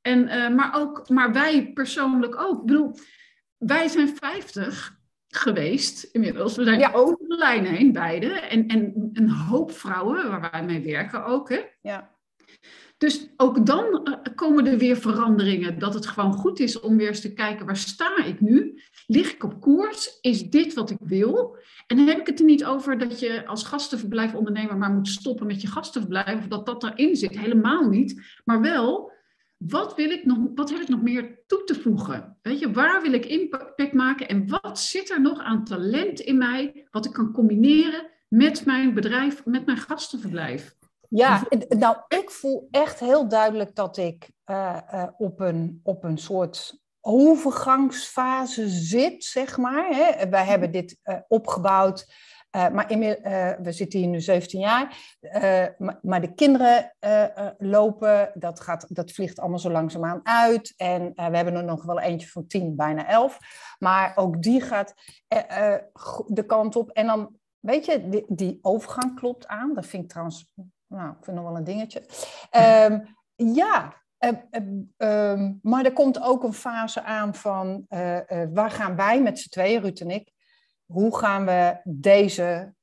[0.01, 2.59] En, uh, maar, ook, maar wij persoonlijk ook.
[2.59, 2.95] Ik bedoel,
[3.57, 4.98] wij zijn 50
[5.29, 6.55] geweest inmiddels.
[6.55, 6.91] We zijn ja.
[6.93, 8.27] over de lijn heen, beide.
[8.27, 11.49] En, en een hoop vrouwen waar wij mee werken ook.
[11.49, 11.59] Hè?
[11.81, 12.17] Ja.
[12.97, 15.79] Dus ook dan uh, komen er weer veranderingen.
[15.79, 18.81] Dat het gewoon goed is om weer eens te kijken, waar sta ik nu?
[19.07, 20.17] Lig ik op koers?
[20.21, 21.57] Is dit wat ik wil?
[21.87, 25.47] En dan heb ik het er niet over dat je als gastenverblijfondernemer maar moet stoppen
[25.47, 26.37] met je gastenverblijf.
[26.37, 27.39] Of dat dat erin zit.
[27.39, 28.39] Helemaal niet.
[28.45, 29.08] Maar wel,
[29.59, 32.37] wat, wil ik nog, wat heb ik nog meer toe te voegen?
[32.41, 34.27] Weet je, waar wil ik impact maken?
[34.27, 36.87] En wat zit er nog aan talent in mij?
[36.91, 40.77] Wat ik kan combineren met mijn bedrijf, met mijn gastenverblijf?
[41.09, 46.17] Ja, nou, ik voel echt heel duidelijk dat ik uh, uh, op, een, op een
[46.17, 49.87] soort overgangsfase zit, zeg maar.
[49.89, 50.29] Hè.
[50.29, 52.13] Wij hebben dit uh, opgebouwd,
[52.51, 52.99] maar in,
[53.63, 55.15] we zitten hier nu 17 jaar.
[55.77, 56.95] Maar, maar, de kinderen
[57.57, 60.73] lopen, dat, gaat, dat vliegt allemaal zo langzaamaan uit.
[60.77, 63.37] En we hebben er nog wel eentje van 10, bijna 11.
[63.79, 64.93] Maar ook die gaat
[66.27, 66.89] de kant op.
[66.89, 69.73] En dan, weet je, die, die overgang klopt aan.
[69.73, 70.53] Dat vind ik trouwens
[70.89, 72.03] nou, ik vind nog wel een dingetje.
[72.85, 73.93] Um, ja,
[74.97, 77.85] um, maar er komt ook een fase aan van
[78.53, 80.31] waar gaan wij met z'n tweeën, Ruud en ik,
[80.91, 82.73] hoe gaan we deze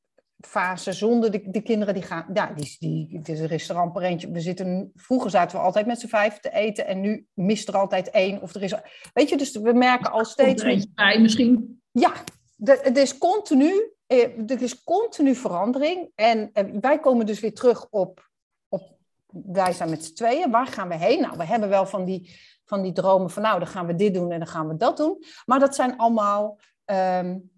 [0.41, 4.03] fase zonder de, de kinderen die gaan, ja, die, die, het is een restaurant per
[4.03, 4.31] eentje.
[4.31, 7.77] We zitten, vroeger zaten we altijd met z'n vijf te eten en nu mist er
[7.77, 8.75] altijd één of er is,
[9.13, 10.63] weet je, dus we merken al steeds.
[10.63, 11.83] Er eentje bij misschien.
[11.91, 12.13] Ja,
[12.57, 16.11] de, het is continu eh, er is continu verandering.
[16.15, 18.31] En wij komen dus weer terug op,
[18.69, 20.51] op wij zijn met z'n tweeën.
[20.51, 21.21] Waar gaan we heen?
[21.21, 24.15] Nou, we hebben wel van die, van die dromen van nou, dan gaan we dit
[24.15, 25.25] doen en dan gaan we dat doen.
[25.45, 27.51] Maar dat zijn allemaal um,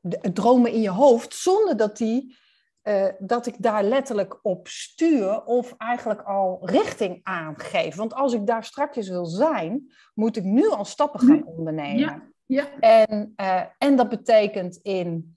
[0.00, 2.36] de, dromen in je hoofd, zonder dat, die,
[2.82, 7.94] uh, dat ik daar letterlijk op stuur of eigenlijk al richting aangeef.
[7.94, 11.98] Want als ik daar straks wil zijn, moet ik nu al stappen gaan ondernemen.
[11.98, 12.28] Ja.
[12.46, 12.78] Ja.
[12.78, 15.36] En, uh, en dat betekent in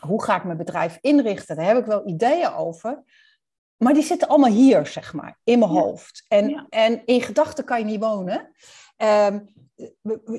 [0.00, 1.56] hoe ga ik mijn bedrijf inrichten?
[1.56, 3.02] Daar heb ik wel ideeën over.
[3.76, 5.80] Maar die zitten allemaal hier, zeg maar, in mijn ja.
[5.80, 6.24] hoofd.
[6.28, 6.66] En, ja.
[6.68, 8.52] en in gedachten kan je niet wonen.
[8.96, 9.48] Um,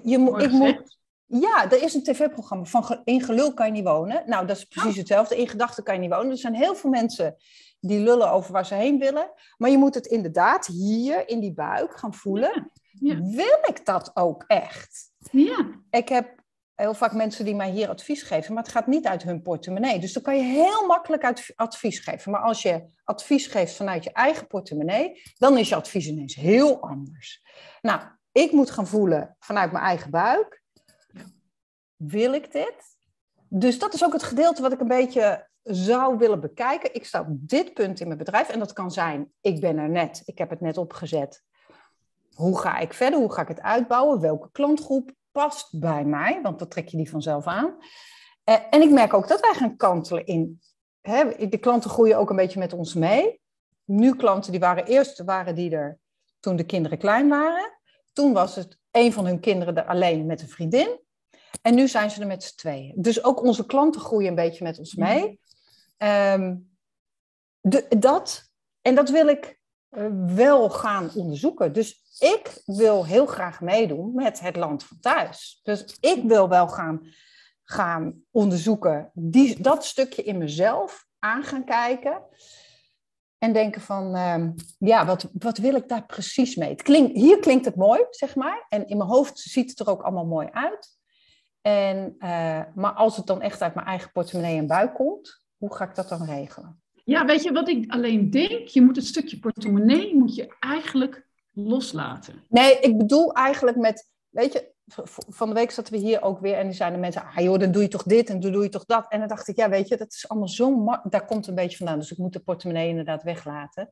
[0.04, 0.99] je ik moet,
[1.32, 4.24] ja, er is een tv-programma van In gelul kan je niet wonen.
[4.26, 4.98] Nou, dat is precies oh.
[4.98, 5.38] hetzelfde.
[5.38, 6.32] In gedachten kan je niet wonen.
[6.32, 7.36] Er zijn heel veel mensen
[7.80, 9.32] die lullen over waar ze heen willen.
[9.58, 12.72] Maar je moet het inderdaad hier in die buik gaan voelen.
[12.92, 13.22] Ja.
[13.22, 15.12] Wil ik dat ook echt?
[15.32, 15.70] Ja.
[15.90, 16.40] Ik heb
[16.76, 20.00] heel vaak mensen die mij hier advies geven, maar het gaat niet uit hun portemonnee.
[20.00, 22.32] Dus dan kan je heel makkelijk advies geven.
[22.32, 26.82] Maar als je advies geeft vanuit je eigen portemonnee, dan is je advies ineens heel
[26.82, 27.44] anders.
[27.82, 30.59] Nou, ik moet gaan voelen vanuit mijn eigen buik.
[32.00, 32.98] Wil ik dit?
[33.48, 36.94] Dus dat is ook het gedeelte wat ik een beetje zou willen bekijken.
[36.94, 39.90] Ik sta op dit punt in mijn bedrijf en dat kan zijn, ik ben er
[39.90, 41.44] net, ik heb het net opgezet.
[42.34, 43.20] Hoe ga ik verder?
[43.20, 44.20] Hoe ga ik het uitbouwen?
[44.20, 46.40] Welke klantgroep past bij mij?
[46.42, 47.76] Want dan trek je die vanzelf aan.
[48.46, 50.62] Uh, en ik merk ook dat wij gaan kantelen in.
[51.50, 53.42] De klanten groeien ook een beetje met ons mee.
[53.84, 56.00] Nu klanten die waren eerst waren die er
[56.40, 57.80] toen de kinderen klein waren.
[58.14, 61.00] Toen was het een van hun kinderen er alleen met een vriendin.
[61.62, 62.94] En nu zijn ze er met z'n tweeën.
[62.96, 65.40] Dus ook onze klanten groeien een beetje met ons mee.
[65.98, 66.70] Um,
[67.62, 68.44] de, dat,
[68.82, 69.60] en dat wil ik
[69.90, 71.74] uh, wel gaan onderzoeken.
[71.74, 75.60] Dus ik wil heel graag meedoen met het land van thuis.
[75.64, 77.08] Dus ik wil wel gaan,
[77.64, 82.22] gaan onderzoeken, die, dat stukje in mezelf aan gaan kijken.
[83.38, 86.70] En denken van, uh, ja, wat, wat wil ik daar precies mee?
[86.70, 88.66] Het klinkt, hier klinkt het mooi, zeg maar.
[88.70, 90.99] En in mijn hoofd ziet het er ook allemaal mooi uit.
[91.62, 95.76] En, uh, maar als het dan echt uit mijn eigen portemonnee en buik komt, hoe
[95.76, 96.82] ga ik dat dan regelen?
[97.04, 98.68] Ja, weet je wat ik alleen denk?
[98.68, 102.44] Je moet het stukje portemonnee moet je eigenlijk loslaten.
[102.50, 104.74] Nee, ik bedoel eigenlijk met, weet je,
[105.30, 107.72] van de week zaten we hier ook weer en die zeiden mensen, ah joh, dan
[107.72, 109.06] doe je toch dit en dan doe je toch dat.
[109.12, 111.78] En dan dacht ik, ja weet je, dat is allemaal zo, daar komt een beetje
[111.78, 112.00] vandaan.
[112.00, 113.90] Dus ik moet de portemonnee inderdaad weglaten.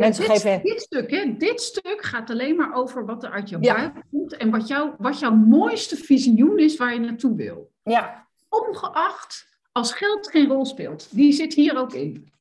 [0.00, 0.62] Mensen dit, geven...
[0.62, 3.74] dit stuk, hè, dit stuk gaat alleen maar over wat er uit jouw ja.
[3.74, 7.70] buik komt en wat, jou, wat jouw mooiste visioen is waar je naartoe wil.
[7.82, 8.26] Ja.
[8.48, 11.08] Ongeacht als geld geen rol speelt.
[11.10, 12.32] Die zit hier ook in.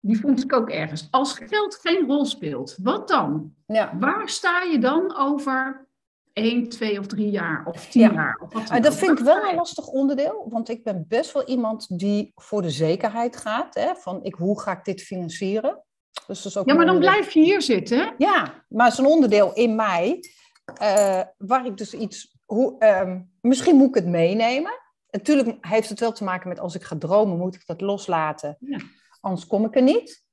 [0.00, 1.08] Die vond ik ook ergens.
[1.10, 3.54] Als geld geen rol speelt, wat dan?
[3.66, 3.96] Ja.
[3.98, 5.88] Waar sta je dan over
[6.32, 8.40] één, twee of drie jaar of tien jaar?
[8.42, 11.98] Of wat dat vind ik wel een lastig onderdeel, want ik ben best wel iemand
[11.98, 13.74] die voor de zekerheid gaat.
[13.74, 15.83] Hè, van ik, hoe ga ik dit financieren?
[16.26, 18.14] Dus dat is ook ja, maar dan blijf je hier zitten.
[18.18, 20.20] Ja, maar het is een onderdeel in mij
[20.82, 22.36] uh, waar ik dus iets.
[22.44, 24.72] Hoe, uh, misschien moet ik het meenemen.
[25.10, 28.56] Natuurlijk heeft het wel te maken met als ik ga dromen, moet ik dat loslaten.
[28.60, 28.78] Ja.
[29.20, 30.24] Anders kom ik er niet.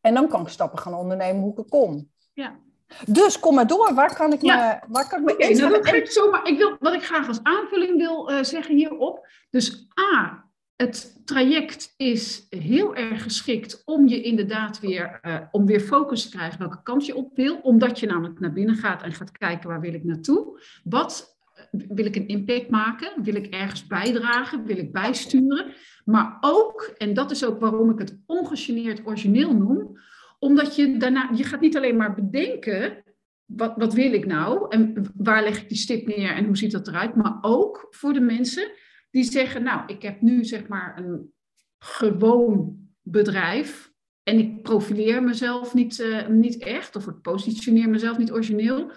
[0.00, 2.10] En dan kan ik stappen gaan ondernemen hoe ik er kom.
[2.32, 2.58] Ja.
[3.06, 5.94] Dus kom maar door, waar kan ik me, waar kan ik me okay, nou, dat
[5.94, 9.26] ik zomaar, ik wil, Wat ik graag als aanvulling wil uh, zeggen hierop.
[9.50, 10.44] Dus A,
[10.80, 16.36] het traject is heel erg geschikt om je inderdaad weer, uh, om weer focus te
[16.36, 17.56] krijgen welke kant je op wil.
[17.56, 20.60] Omdat je namelijk naar binnen gaat en gaat kijken waar wil ik naartoe.
[20.84, 21.38] Wat
[21.70, 23.22] wil ik een impact maken?
[23.22, 24.64] Wil ik ergens bijdragen?
[24.64, 25.74] Wil ik bijsturen?
[26.04, 29.98] Maar ook, en dat is ook waarom ik het ongegeneerd origineel noem,
[30.38, 33.02] omdat je daarna, je gaat niet alleen maar bedenken,
[33.44, 34.66] wat, wat wil ik nou?
[34.68, 37.14] En waar leg ik die stip neer en hoe ziet dat eruit?
[37.14, 38.70] Maar ook voor de mensen
[39.10, 41.32] die zeggen, nou, ik heb nu zeg maar een
[41.78, 43.92] gewoon bedrijf
[44.22, 48.90] en ik profileer mezelf niet, uh, niet echt, of ik positioneer mezelf niet origineel.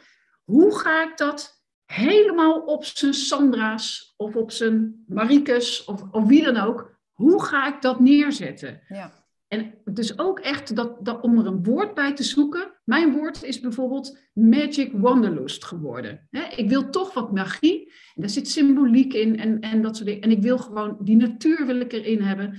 [0.43, 6.43] Hoe ga ik dat helemaal op zijn Sandra's of op zijn Marikes of, of wie
[6.43, 6.99] dan ook.
[7.11, 8.81] Hoe ga ik dat neerzetten?
[8.87, 9.22] Ja.
[9.53, 12.71] En dus ook echt dat, om er een woord bij te zoeken.
[12.83, 16.27] Mijn woord is bijvoorbeeld Magic Wanderlust geworden.
[16.55, 17.91] ik wil toch wat magie.
[18.15, 20.21] En daar zit symboliek in en, en dat soort dingen.
[20.21, 22.57] En ik wil gewoon die natuur wil ik erin hebben.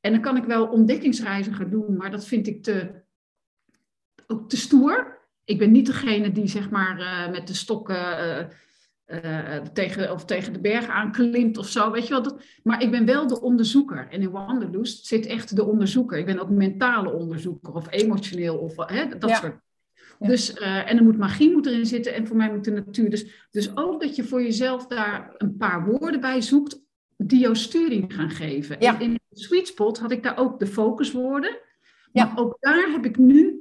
[0.00, 3.02] En dan kan ik wel ontdekkingsreizen gaan doen, maar dat vind ik te,
[4.26, 5.18] ook te stoer.
[5.44, 8.48] Ik ben niet degene die zeg maar uh, met de stokken
[9.06, 12.22] uh, uh, tegen, of tegen de berg aanklimt of zo, weet je wel.
[12.22, 14.08] Dat, maar ik ben wel de onderzoeker.
[14.10, 16.18] En in Wanderlust zit echt de onderzoeker.
[16.18, 19.64] Ik ben ook mentale onderzoeker of emotioneel of hè, dat soort.
[20.18, 23.10] Dus, uh, en er moet magie moet erin zitten en voor mij moet de natuur.
[23.10, 26.80] Dus, dus ook dat je voor jezelf daar een paar woorden bij zoekt
[27.16, 28.76] die jouw sturing gaan geven.
[28.78, 28.98] Ja.
[28.98, 31.58] In, de sweet spot had ik daar ook de focuswoorden.
[32.12, 33.55] Maar ook daar heb ik nu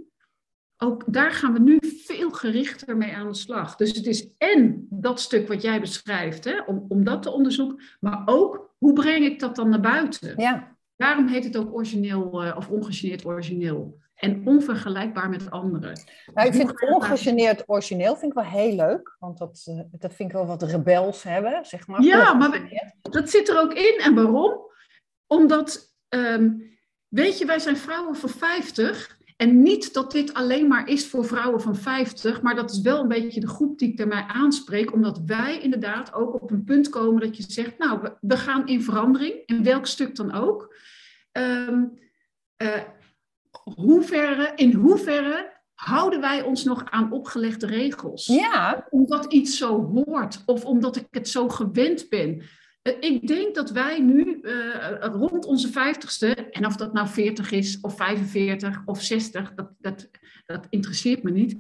[0.77, 3.75] ook daar gaan we nu veel gerichter mee aan de slag.
[3.75, 7.83] Dus het is en dat stuk wat jij beschrijft, hè, om, om dat te onderzoeken,
[7.99, 10.33] maar ook hoe breng ik dat dan naar buiten?
[10.41, 10.75] Ja.
[10.95, 14.03] Daarom heet het ook origineel uh, of ongegeneerd origineel.
[14.15, 15.99] En onvergelijkbaar met anderen.
[16.33, 19.15] Nou, ik vind ongegeneerd origineel vind ik wel heel leuk.
[19.19, 22.01] Want dat, uh, dat vind ik wel wat rebels hebben, zeg maar.
[22.01, 22.61] Ja, maar
[23.01, 23.99] dat zit er ook in.
[24.03, 24.71] En waarom?
[25.27, 30.87] Omdat, um, weet je, wij zijn vrouwen van 50 en niet dat dit alleen maar
[30.87, 33.97] is voor vrouwen van 50, maar dat is wel een beetje de groep die ik
[33.97, 38.37] daarmee aanspreek, omdat wij inderdaad ook op een punt komen dat je zegt, nou, we,
[38.37, 40.75] gaan in verandering, in welk stuk dan ook.
[41.31, 41.99] Um,
[42.57, 42.81] uh,
[43.75, 48.25] hoeverre, in hoeverre houden wij ons nog aan opgelegde regels?
[48.25, 48.87] Ja.
[48.89, 52.43] Omdat iets zo hoort of omdat ik het zo gewend ben.
[52.85, 57.51] Eh, ik denk dat wij nu uh, rond onze vijftigste, en of dat nou 40
[57.51, 60.09] is, of 45 of 60, dat, dat,
[60.45, 61.57] dat interesseert me niet.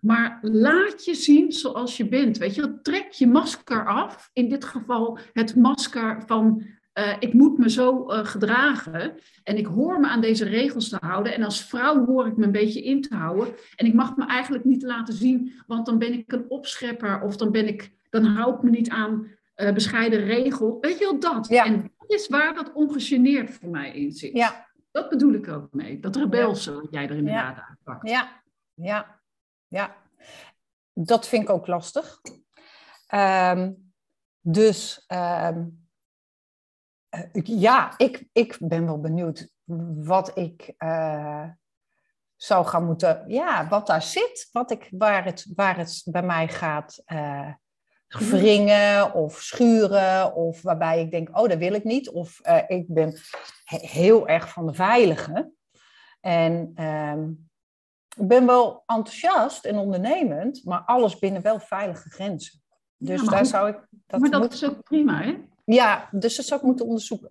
[0.00, 2.38] Maar laat je zien zoals je bent.
[2.38, 4.30] Weet je, trek je masker af.
[4.32, 6.62] In dit geval het masker van
[6.98, 9.14] uh, ik moet me zo gedragen.
[9.42, 11.34] En ik hoor me aan deze regels te houden.
[11.34, 13.54] En als vrouw hoor ik me een beetje in te houden.
[13.76, 17.20] En ik mag me eigenlijk niet laten zien, want dan ben ik een opschepper.
[17.20, 20.78] Of dan, ben ik, dan hou ik me niet aan uh, bescheiden regel.
[20.80, 21.48] Weet je wel, dat.
[21.48, 21.64] Ja.
[21.64, 24.32] En dat is waar dat ongegeneerd voor mij in zit.
[24.32, 24.72] Ja.
[24.90, 26.00] Dat bedoel ik ook mee.
[26.00, 27.68] Dat rebelse wat jij er inderdaad ja.
[27.68, 28.08] uitpakt.
[28.08, 28.42] Ja,
[28.74, 29.20] ja,
[29.68, 29.96] ja.
[30.92, 32.20] Dat vind ik ook lastig.
[33.14, 33.92] Um,
[34.40, 35.88] dus um,
[37.42, 39.52] ja, ik, ik ben wel benieuwd
[40.04, 41.48] wat ik uh,
[42.36, 43.24] zou gaan moeten...
[43.26, 44.48] Ja, wat daar zit.
[44.52, 47.02] Wat ik, waar, het, waar het bij mij gaat...
[47.06, 47.52] Uh,
[48.08, 52.10] wringen of schuren, of waarbij ik denk, oh, dat wil ik niet.
[52.10, 53.16] Of uh, ik ben
[53.64, 55.50] he heel erg van de veilige.
[56.20, 57.48] En um,
[58.16, 62.62] ik ben wel enthousiast en ondernemend, maar alles binnen wel veilige grenzen.
[62.96, 63.86] Dus ja, daar zou ik.
[64.06, 64.52] Dat maar dat moet...
[64.52, 65.38] is ook prima, hè?
[65.64, 67.30] Ja, dus dat zou ik moeten onderzoeken.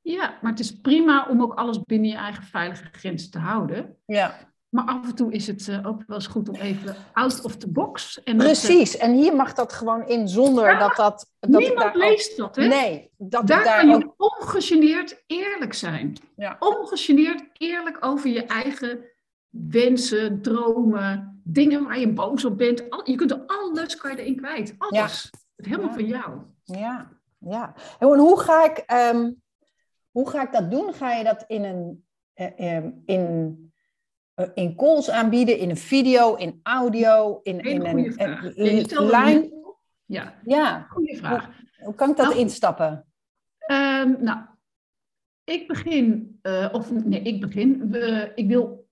[0.00, 3.96] Ja, maar het is prima om ook alles binnen je eigen veilige grenzen te houden.
[4.06, 4.34] Ja.
[4.68, 7.56] Maar af en toe is het uh, ook wel eens goed om even out of
[7.56, 8.22] the box.
[8.22, 11.30] En Precies, en hier mag dat gewoon in zonder ja, dat dat...
[11.38, 12.66] dat niemand leest dat, hè?
[12.66, 13.10] Nee.
[13.16, 16.16] Dat daar, daar kan je ongegeneerd eerlijk zijn.
[16.36, 16.56] Ja.
[16.58, 19.04] Ongegeneerd eerlijk over je eigen
[19.48, 22.84] wensen, dromen, dingen waar je boos op bent.
[23.04, 24.74] je kunt er alles kan je erin kwijt.
[24.78, 25.30] Alles.
[25.56, 25.68] Ja.
[25.68, 26.40] Helemaal van jou.
[26.64, 27.74] Ja, ja.
[27.98, 29.42] En hoe ga ik, um,
[30.10, 30.94] hoe ga ik dat doen?
[30.94, 32.06] Ga je dat in een...
[32.58, 33.67] Uh, in eh,
[34.54, 39.52] in calls aanbieden, in een video, in audio, in, in een, een lijn?
[40.04, 40.86] Ja, ja.
[40.90, 41.46] goede vraag.
[41.46, 43.06] Hoe, hoe kan ik dat nou, instappen?
[43.70, 44.38] Um, nou,
[45.44, 47.90] ik begin, uh, of nee, ik begin.
[47.90, 48.87] We, ik, wil,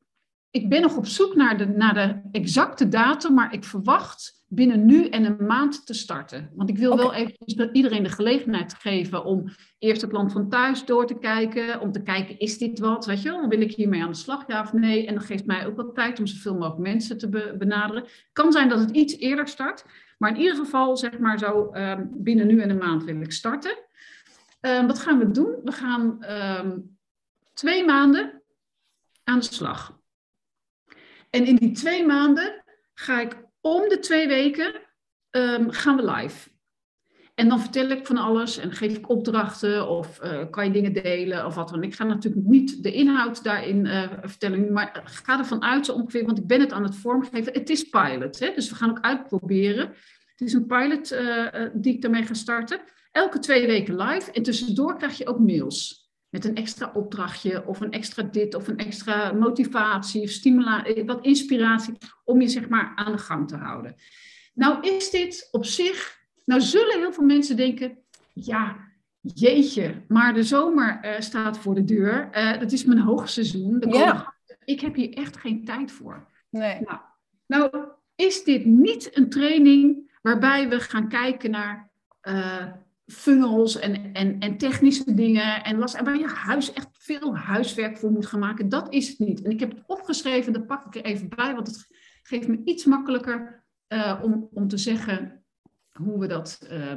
[0.57, 4.87] ik ben nog op zoek naar de, naar de exacte datum, maar ik verwacht binnen
[4.87, 6.51] nu en een maand te starten.
[6.55, 9.45] Want ik wil wel even iedereen de gelegenheid geven om
[9.79, 11.81] eerst het land van thuis door te kijken.
[11.81, 13.07] Om te kijken, is dit wat?
[13.07, 15.07] Weet je wel, wil ik hiermee aan de slag, ja of nee?
[15.07, 18.05] En dat geeft mij ook wat tijd om zoveel mogelijk mensen te benaderen.
[18.33, 19.85] Kan zijn dat het iets eerder start.
[20.19, 23.33] Maar in ieder geval, zeg maar zo, um, binnen nu en een maand wil ik
[23.33, 23.77] starten.
[24.61, 25.55] Um, wat gaan we doen?
[25.65, 26.25] We gaan
[26.61, 26.99] um,
[27.53, 28.43] twee maanden
[29.25, 30.05] aan de slag.
[31.31, 34.75] En in die twee maanden ga ik om de twee weken
[35.31, 36.49] um, gaan we live.
[37.35, 40.93] En dan vertel ik van alles en geef ik opdrachten of uh, kan je dingen
[40.93, 41.83] delen of wat dan.
[41.83, 46.39] Ik ga natuurlijk niet de inhoud daarin uh, vertellen, maar ga ervan uit ongeveer, want
[46.39, 47.53] ik ben het aan het vormgeven.
[47.53, 48.53] Het is pilot, hè?
[48.55, 49.87] dus we gaan ook uitproberen.
[50.27, 52.81] Het is een pilot uh, die ik daarmee ga starten.
[53.13, 55.96] Elke twee weken live en tussendoor krijg je ook mails
[56.29, 61.25] met een extra opdrachtje of een extra dit of een extra motivatie of stimulatie, wat
[61.25, 63.95] inspiratie om je zeg maar aan de gang te houden.
[64.55, 67.99] Nou is dit op zich, nou zullen heel veel mensen denken,
[68.33, 68.77] ja,
[69.21, 73.85] jeetje, maar de zomer uh, staat voor de deur, uh, dat is mijn hoogseizoen.
[73.89, 74.35] Ja.
[74.65, 76.29] Ik heb hier echt geen tijd voor.
[76.51, 76.81] Nee.
[76.81, 77.01] Nou,
[77.47, 81.91] nou, is dit niet een training waarbij we gaan kijken naar
[82.23, 82.67] uh,
[83.07, 88.11] funnels en, en, en technische dingen en, last, waar je huis echt veel huiswerk voor
[88.11, 88.69] moet gaan maken.
[88.69, 89.43] Dat is het niet.
[89.43, 91.87] En ik heb het opgeschreven, dat pak ik er even bij, want het
[92.23, 95.45] geeft me iets makkelijker uh, om, om te zeggen
[95.93, 96.59] hoe we dat.
[96.71, 96.97] Uh...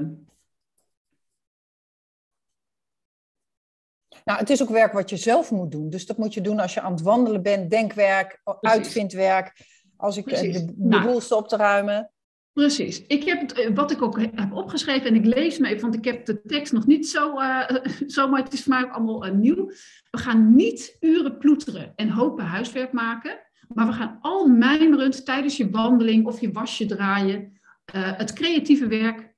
[4.24, 5.90] Nou, het is ook werk wat je zelf moet doen.
[5.90, 8.62] Dus dat moet je doen als je aan het wandelen bent, denkwerk, Precies.
[8.62, 9.66] uitvindwerk.
[9.98, 10.54] Als ik Precies.
[10.54, 12.12] de, de nou, boel stop te ruimen.
[12.60, 13.04] Precies.
[13.08, 16.06] Ik heb eh, wat ik ook heb opgeschreven en ik lees me even, want ik
[16.06, 17.70] heb de tekst nog niet zo, uh,
[18.08, 19.72] zo maar het is voor ook allemaal uh, nieuw.
[20.12, 23.40] We gaan niet uren ploeteren en hopen huiswerk maken,
[23.74, 27.60] maar we gaan al mijmerend tijdens je wandeling of je wasje draaien
[27.94, 29.34] het creatieve werk,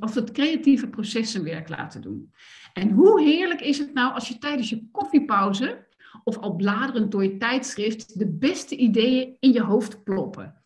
[0.00, 2.32] of het creatieve proces zijn werk laten doen.
[2.72, 5.86] En hoe heerlijk is het nou als je tijdens je koffiepauze
[6.24, 10.62] of al bladerend door je tijdschrift de beste ideeën in je hoofd ploppen.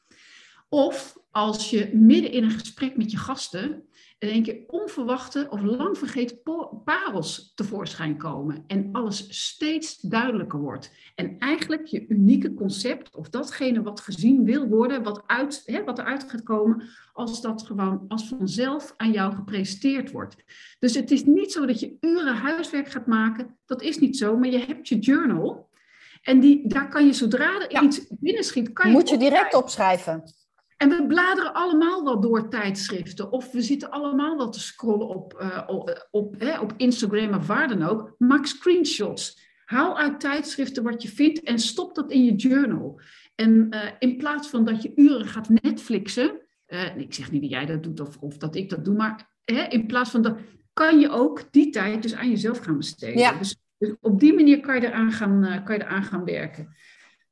[0.68, 3.82] Of als je midden in een gesprek met je gasten
[4.18, 6.38] in één keer onverwachte of lang vergeten
[6.84, 10.90] parels tevoorschijn komen en alles steeds duidelijker wordt.
[11.14, 15.98] En eigenlijk je unieke concept of datgene wat gezien wil worden, wat, uit, hè, wat
[15.98, 20.36] eruit gaat komen, als dat gewoon als vanzelf aan jou gepresenteerd wordt.
[20.78, 24.36] Dus het is niet zo dat je uren huiswerk gaat maken, dat is niet zo,
[24.36, 25.68] maar je hebt je journal.
[26.22, 28.92] En die, daar kan je zodra er iets binnenschiet, kan je.
[28.92, 30.22] Moet je direct opschrijven.
[30.76, 33.32] En we bladeren allemaal wel door tijdschriften.
[33.32, 37.68] Of we zitten allemaal wel te scrollen op, uh, op, op, op Instagram of waar
[37.68, 38.14] dan ook.
[38.18, 39.44] Maak screenshots.
[39.64, 43.00] Haal uit tijdschriften wat je vindt en stop dat in je journal.
[43.34, 46.40] En uh, in plaats van dat je uren gaat Netflixen.
[46.68, 48.94] Uh, ik zeg niet dat jij dat doet of, of dat ik dat doe.
[48.94, 49.30] Maar
[49.68, 50.38] in plaats van dat
[50.72, 53.18] kan je ook die tijd dus aan jezelf gaan besteden.
[53.18, 53.38] Ja.
[53.38, 56.74] Dus, dus, op die manier kan je eraan gaan, kan je eraan gaan werken.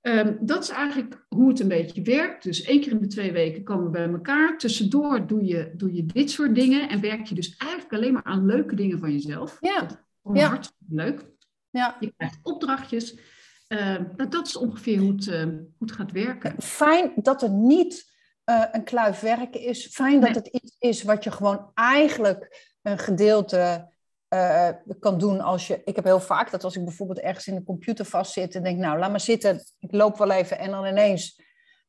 [0.07, 2.43] Um, dat is eigenlijk hoe het een beetje werkt.
[2.43, 4.59] Dus één keer in de twee weken komen we bij elkaar.
[4.59, 8.25] Tussendoor doe je, doe je dit soort dingen en werk je dus eigenlijk alleen maar
[8.25, 9.57] aan leuke dingen van jezelf.
[9.61, 9.81] Ja.
[9.81, 10.49] Dat is ja.
[10.49, 11.27] hartstikke leuk.
[11.71, 11.97] Ja.
[12.01, 13.19] Je krijgt opdrachtjes.
[13.69, 16.63] Uh, dat is ongeveer hoe het, uh, hoe het gaat werken.
[16.63, 18.13] Fijn dat er niet
[18.51, 19.87] uh, een kluif werken is.
[19.87, 23.93] Fijn dat het iets is wat je gewoon eigenlijk een gedeelte
[24.35, 24.69] uh,
[25.01, 25.83] kan doen als je.
[25.85, 28.79] Ik heb heel vaak dat als ik bijvoorbeeld ergens in de computer vastzit en denk,
[28.79, 31.43] nou, laat maar zitten, ik loop wel even en dan ineens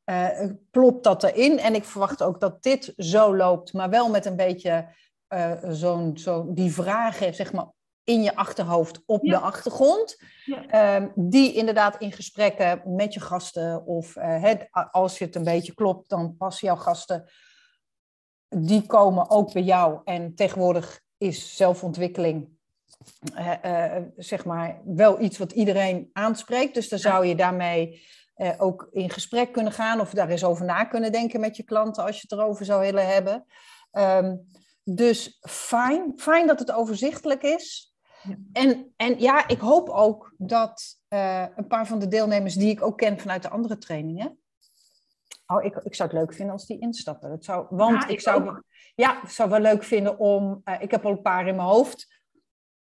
[0.04, 1.58] uh, plopt dat erin.
[1.58, 4.94] En ik verwacht ook dat dit zo loopt, maar wel met een beetje
[5.28, 7.66] uh, zo'n zo die vragen, zeg maar,
[8.04, 9.38] in je achterhoofd op ja.
[9.38, 10.22] de achtergrond.
[10.44, 10.96] Ja.
[10.96, 15.74] Um, die inderdaad in gesprekken met je gasten of het, als je het een beetje
[15.74, 17.30] klopt, dan passen jouw gasten.
[18.48, 20.00] Die komen ook bij jou.
[20.04, 22.48] En tegenwoordig is zelfontwikkeling
[23.38, 26.74] uh, uh, zeg maar wel iets wat iedereen aanspreekt.
[26.74, 28.02] Dus dan zou je daarmee
[28.34, 31.62] eh, ook in gesprek kunnen gaan of daar eens over na kunnen denken met je
[31.62, 33.46] klanten als je het erover zou willen hebben.
[33.90, 34.36] Ehm,
[34.84, 37.94] dus fijn, fijn dat het overzichtelijk is.
[38.22, 38.36] Ja.
[38.52, 40.98] En, en ja, ik hoop ook dat
[41.56, 44.38] een paar van de deelnemers die ik ook ken vanuit de andere trainingen.
[45.46, 47.30] Oh, ik, ik zou het leuk vinden als die instappen.
[47.30, 48.62] Dat zou, want ja, ik, zou,
[48.94, 50.60] ja, zou wel leuk vinden om.
[50.64, 52.14] Uh, ik heb al een paar in mijn hoofd.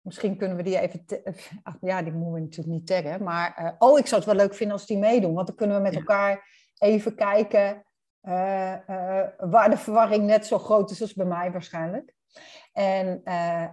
[0.01, 1.05] Misschien kunnen we die even.
[1.63, 3.23] Ach, ja, die moeten we natuurlijk niet taggen.
[3.23, 3.61] Maar.
[3.61, 5.33] Uh, oh, ik zou het wel leuk vinden als die meedoen.
[5.33, 5.99] Want dan kunnen we met ja.
[5.99, 6.47] elkaar
[6.77, 7.85] even kijken.
[9.37, 12.13] waar de verwarring net zo groot is als bij mij waarschijnlijk.
[12.73, 13.21] En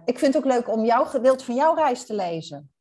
[0.05, 2.72] ik vind het ook leuk om jouw gedeelte van jouw reis te lezen.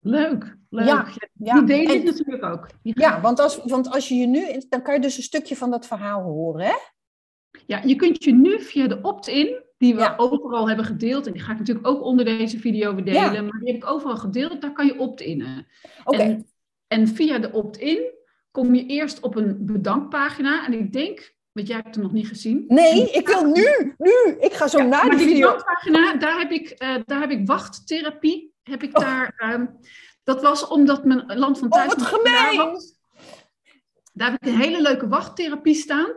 [0.00, 0.86] Leuk, leuk.
[0.86, 1.54] Ja, ja.
[1.54, 2.66] Die deel ik natuurlijk ook.
[2.82, 5.70] Ja, want als, want als je je nu, dan kan je dus een stukje van
[5.70, 6.74] dat verhaal horen, hè?
[7.66, 10.14] Ja, je kunt je nu via de opt-in, die we ja.
[10.16, 13.42] overal hebben gedeeld, en die ga ik natuurlijk ook onder deze video weer delen, ja.
[13.42, 15.66] maar die heb ik overal gedeeld, daar kan je opt-innen.
[16.04, 16.22] Oké.
[16.22, 16.46] En,
[16.86, 18.12] en via de opt-in
[18.50, 22.28] kom je eerst op een bedankpagina, en ik denk want jij hebt hem nog niet
[22.28, 22.64] gezien.
[22.68, 24.36] Nee, ik wil nu, nu.
[24.38, 25.56] Ik ga zo ja, naar de video.
[25.56, 28.49] Pagina, daar heb ik, uh, daar heb ik wachttherapie.
[28.62, 29.04] Heb ik oh.
[29.04, 29.78] daar, um,
[30.22, 32.56] dat was omdat mijn land van thuis oh, wat gemeen.
[32.56, 32.98] was.
[34.12, 36.12] Daar heb ik een hele leuke wachttherapie staan.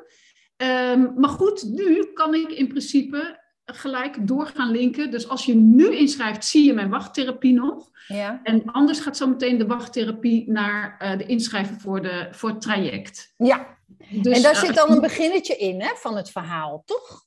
[0.58, 5.12] Um, maar goed, nu kan ik in principe gelijk door gaan linken.
[5.12, 7.90] Dus als je nu inschrijft, zie je mijn wachttherapie nog.
[8.08, 8.40] Ja.
[8.44, 12.62] En anders gaat zo meteen de wachttherapie naar uh, de inschrijven voor, de, voor het
[12.62, 13.34] traject.
[13.38, 13.78] Ja,
[14.10, 17.23] dus, en daar uh, zit dan een beginnetje in hè, van het verhaal, toch?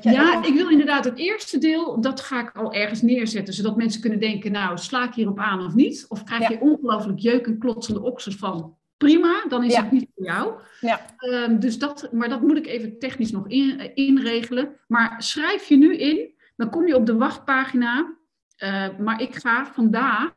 [0.00, 4.00] Ja, ik wil inderdaad het eerste deel, dat ga ik al ergens neerzetten, zodat mensen
[4.00, 6.04] kunnen denken, nou, sla ik hierop aan of niet?
[6.08, 6.48] Of krijg ja.
[6.48, 9.82] je ongelooflijk jeuk en klotsende oksels van, prima, dan is Ja.
[9.82, 10.60] het niet voor jou.
[10.80, 11.00] Ja.
[11.16, 14.76] Ehm, dus dat, maar dat moet ik even technisch nog in, eh, inregelen.
[14.86, 18.16] Maar schrijf je nu in, dan kom je op de wachtpagina.
[18.56, 20.32] Eh, maar ik ga vandaag,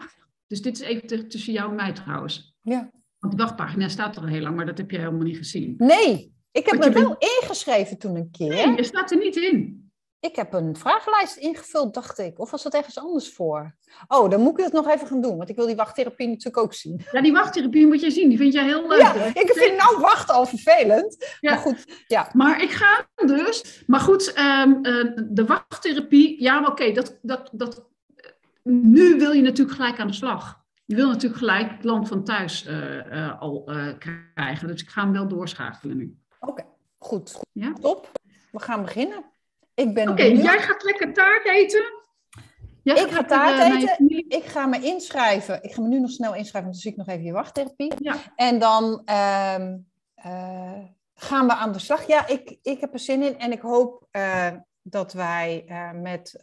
[0.47, 2.55] dus dit is even tussen jou en mij trouwens.
[2.61, 2.89] Ja.
[3.19, 5.73] Want de wachtpagina staat er al heel lang, maar dat heb je helemaal niet gezien.
[5.77, 8.49] Nee, ik heb me wel ingeschreven toen een keer.
[8.49, 9.81] Nee, je staat er niet in.
[10.21, 12.39] Ik heb een vragenlijst ingevuld, dacht ik.
[12.39, 13.75] Of was dat ergens anders voor?
[14.07, 16.57] Oh, dan moet ik het nog even gaan doen, want ik wil die wachttherapie natuurlijk
[16.57, 17.01] ook zien.
[17.11, 18.99] Ja, die wachttherapie moet je zien, die vind jij heel leuk.
[18.99, 19.27] Ja, hè?
[19.27, 21.35] ik vind nou wachten al vervelend.
[21.39, 21.51] Ja.
[21.51, 22.29] Maar goed, ja.
[22.33, 23.83] Maar ik ga dus.
[23.87, 26.41] Maar goed, ehm, eh, de wachttherapie.
[26.41, 27.89] Ja, oké, dat, dat, dat,
[28.63, 30.59] nu wil je natuurlijk gelijk aan de slag.
[30.85, 33.63] Je wil natuurlijk gelijk het land van thuis eh, eh, al
[33.97, 34.67] krijgen.
[34.67, 36.20] Dus ik ga hem wel doorschakelen nu.
[36.41, 36.65] Oké,
[36.97, 37.39] goed.
[37.51, 37.73] Ja?
[37.73, 38.11] Top.
[38.51, 39.31] We gaan beginnen.
[39.73, 41.99] Ik ben Oké, jij gaat lekker taart eten.
[42.83, 44.29] Jij Ik ga taart eh, eten.
[44.29, 45.63] Ik ga me inschrijven.
[45.63, 47.93] Ik ga me nu nog snel inschrijven, want dan zie ik nog even je wachttherapie.
[47.97, 48.15] Ja.
[48.35, 49.77] En dan ehm,
[50.15, 50.83] eh,
[51.13, 52.07] gaan we aan de slag.
[52.07, 55.65] Ja, ik, ik heb er zin in en ik hoop eh, dat wij
[56.01, 56.39] met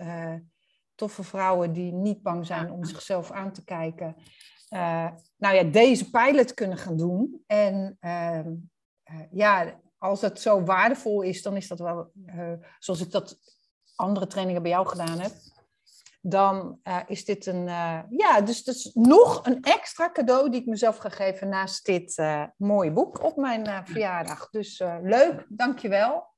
[0.95, 4.17] toffe vrouwen die niet bang zijn om zichzelf aan te kijken,
[5.37, 7.43] nou ja, deze pilot kunnen gaan doen.
[7.47, 8.51] En ehm,
[9.09, 13.39] eh, ja, als het zo waardevol is, dan is dat wel, eh, zoals ik dat
[13.95, 15.33] andere trainingen bij jou gedaan heb,
[16.21, 20.67] dan eh, is dit een, eh, ja, dus, dus nog een extra cadeau die ik
[20.67, 22.23] mezelf ga geven naast dit
[22.57, 24.51] mooie boek op mijn verjaardag.
[24.51, 26.37] Dus leuk, dankjewel.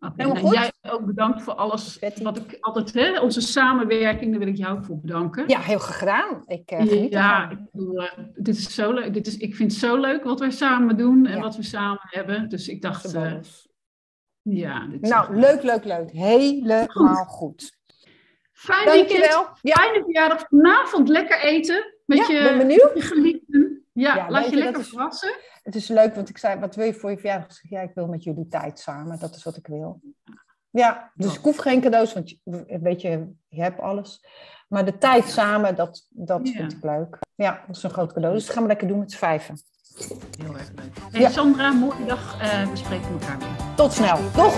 [0.00, 1.98] Oké, Helemaal nou, jij ook bedankt voor alles.
[1.98, 2.22] Betty.
[2.22, 5.44] Wat ik altijd, hè, onze samenwerking, daar wil ik jou ook voor bedanken.
[5.48, 6.42] Ja, heel graag gedaan.
[6.46, 9.14] Ik eh, geniet Ja, ik, eh, dit is zo leuk.
[9.14, 11.40] Dit is, ik vind het zo leuk wat wij samen doen en Ja.
[11.42, 12.48] wat we samen hebben.
[12.48, 13.32] Dus ik dacht, eh,
[14.42, 16.10] ja, dit Nou, leuk, leuk, leuk.
[16.10, 17.76] Helemaal goed.
[18.52, 19.08] Fijn weekend.
[19.08, 19.48] Dankjewel.
[19.62, 20.44] Ja, Fijne verjaardag.
[20.48, 22.90] Vanavond lekker eten met Ja, je, ben benieuwd.
[22.94, 23.84] je geliefden.
[23.92, 25.32] Ja, laat je je, lekker is- verrassen.
[25.66, 27.46] Het is leuk, want ik zei, wat wil je voor je verjaardag?
[27.46, 29.18] Ik zeg, ja, ik wil met jullie tijd samen.
[29.18, 30.00] Dat is wat ik wil.
[30.70, 32.38] Ja, dus ik hoef geen cadeaus, want je,
[32.82, 34.24] weet je, je hebt alles.
[34.68, 36.52] Maar de tijd samen, dat, dat Ja.
[36.54, 37.18] vind ik leuk.
[37.34, 38.34] Ja, dat is een groot cadeau.
[38.34, 39.58] Dus dat gaan we lekker doen met z'n vijven.
[40.38, 40.90] Heel erg leuk.
[41.12, 41.28] Hey, Ja.
[41.30, 42.40] Sandra, mooie dag.
[42.40, 43.74] Eh, we spreken elkaar weer.
[43.76, 44.30] Tot snel.
[44.30, 44.54] Toch?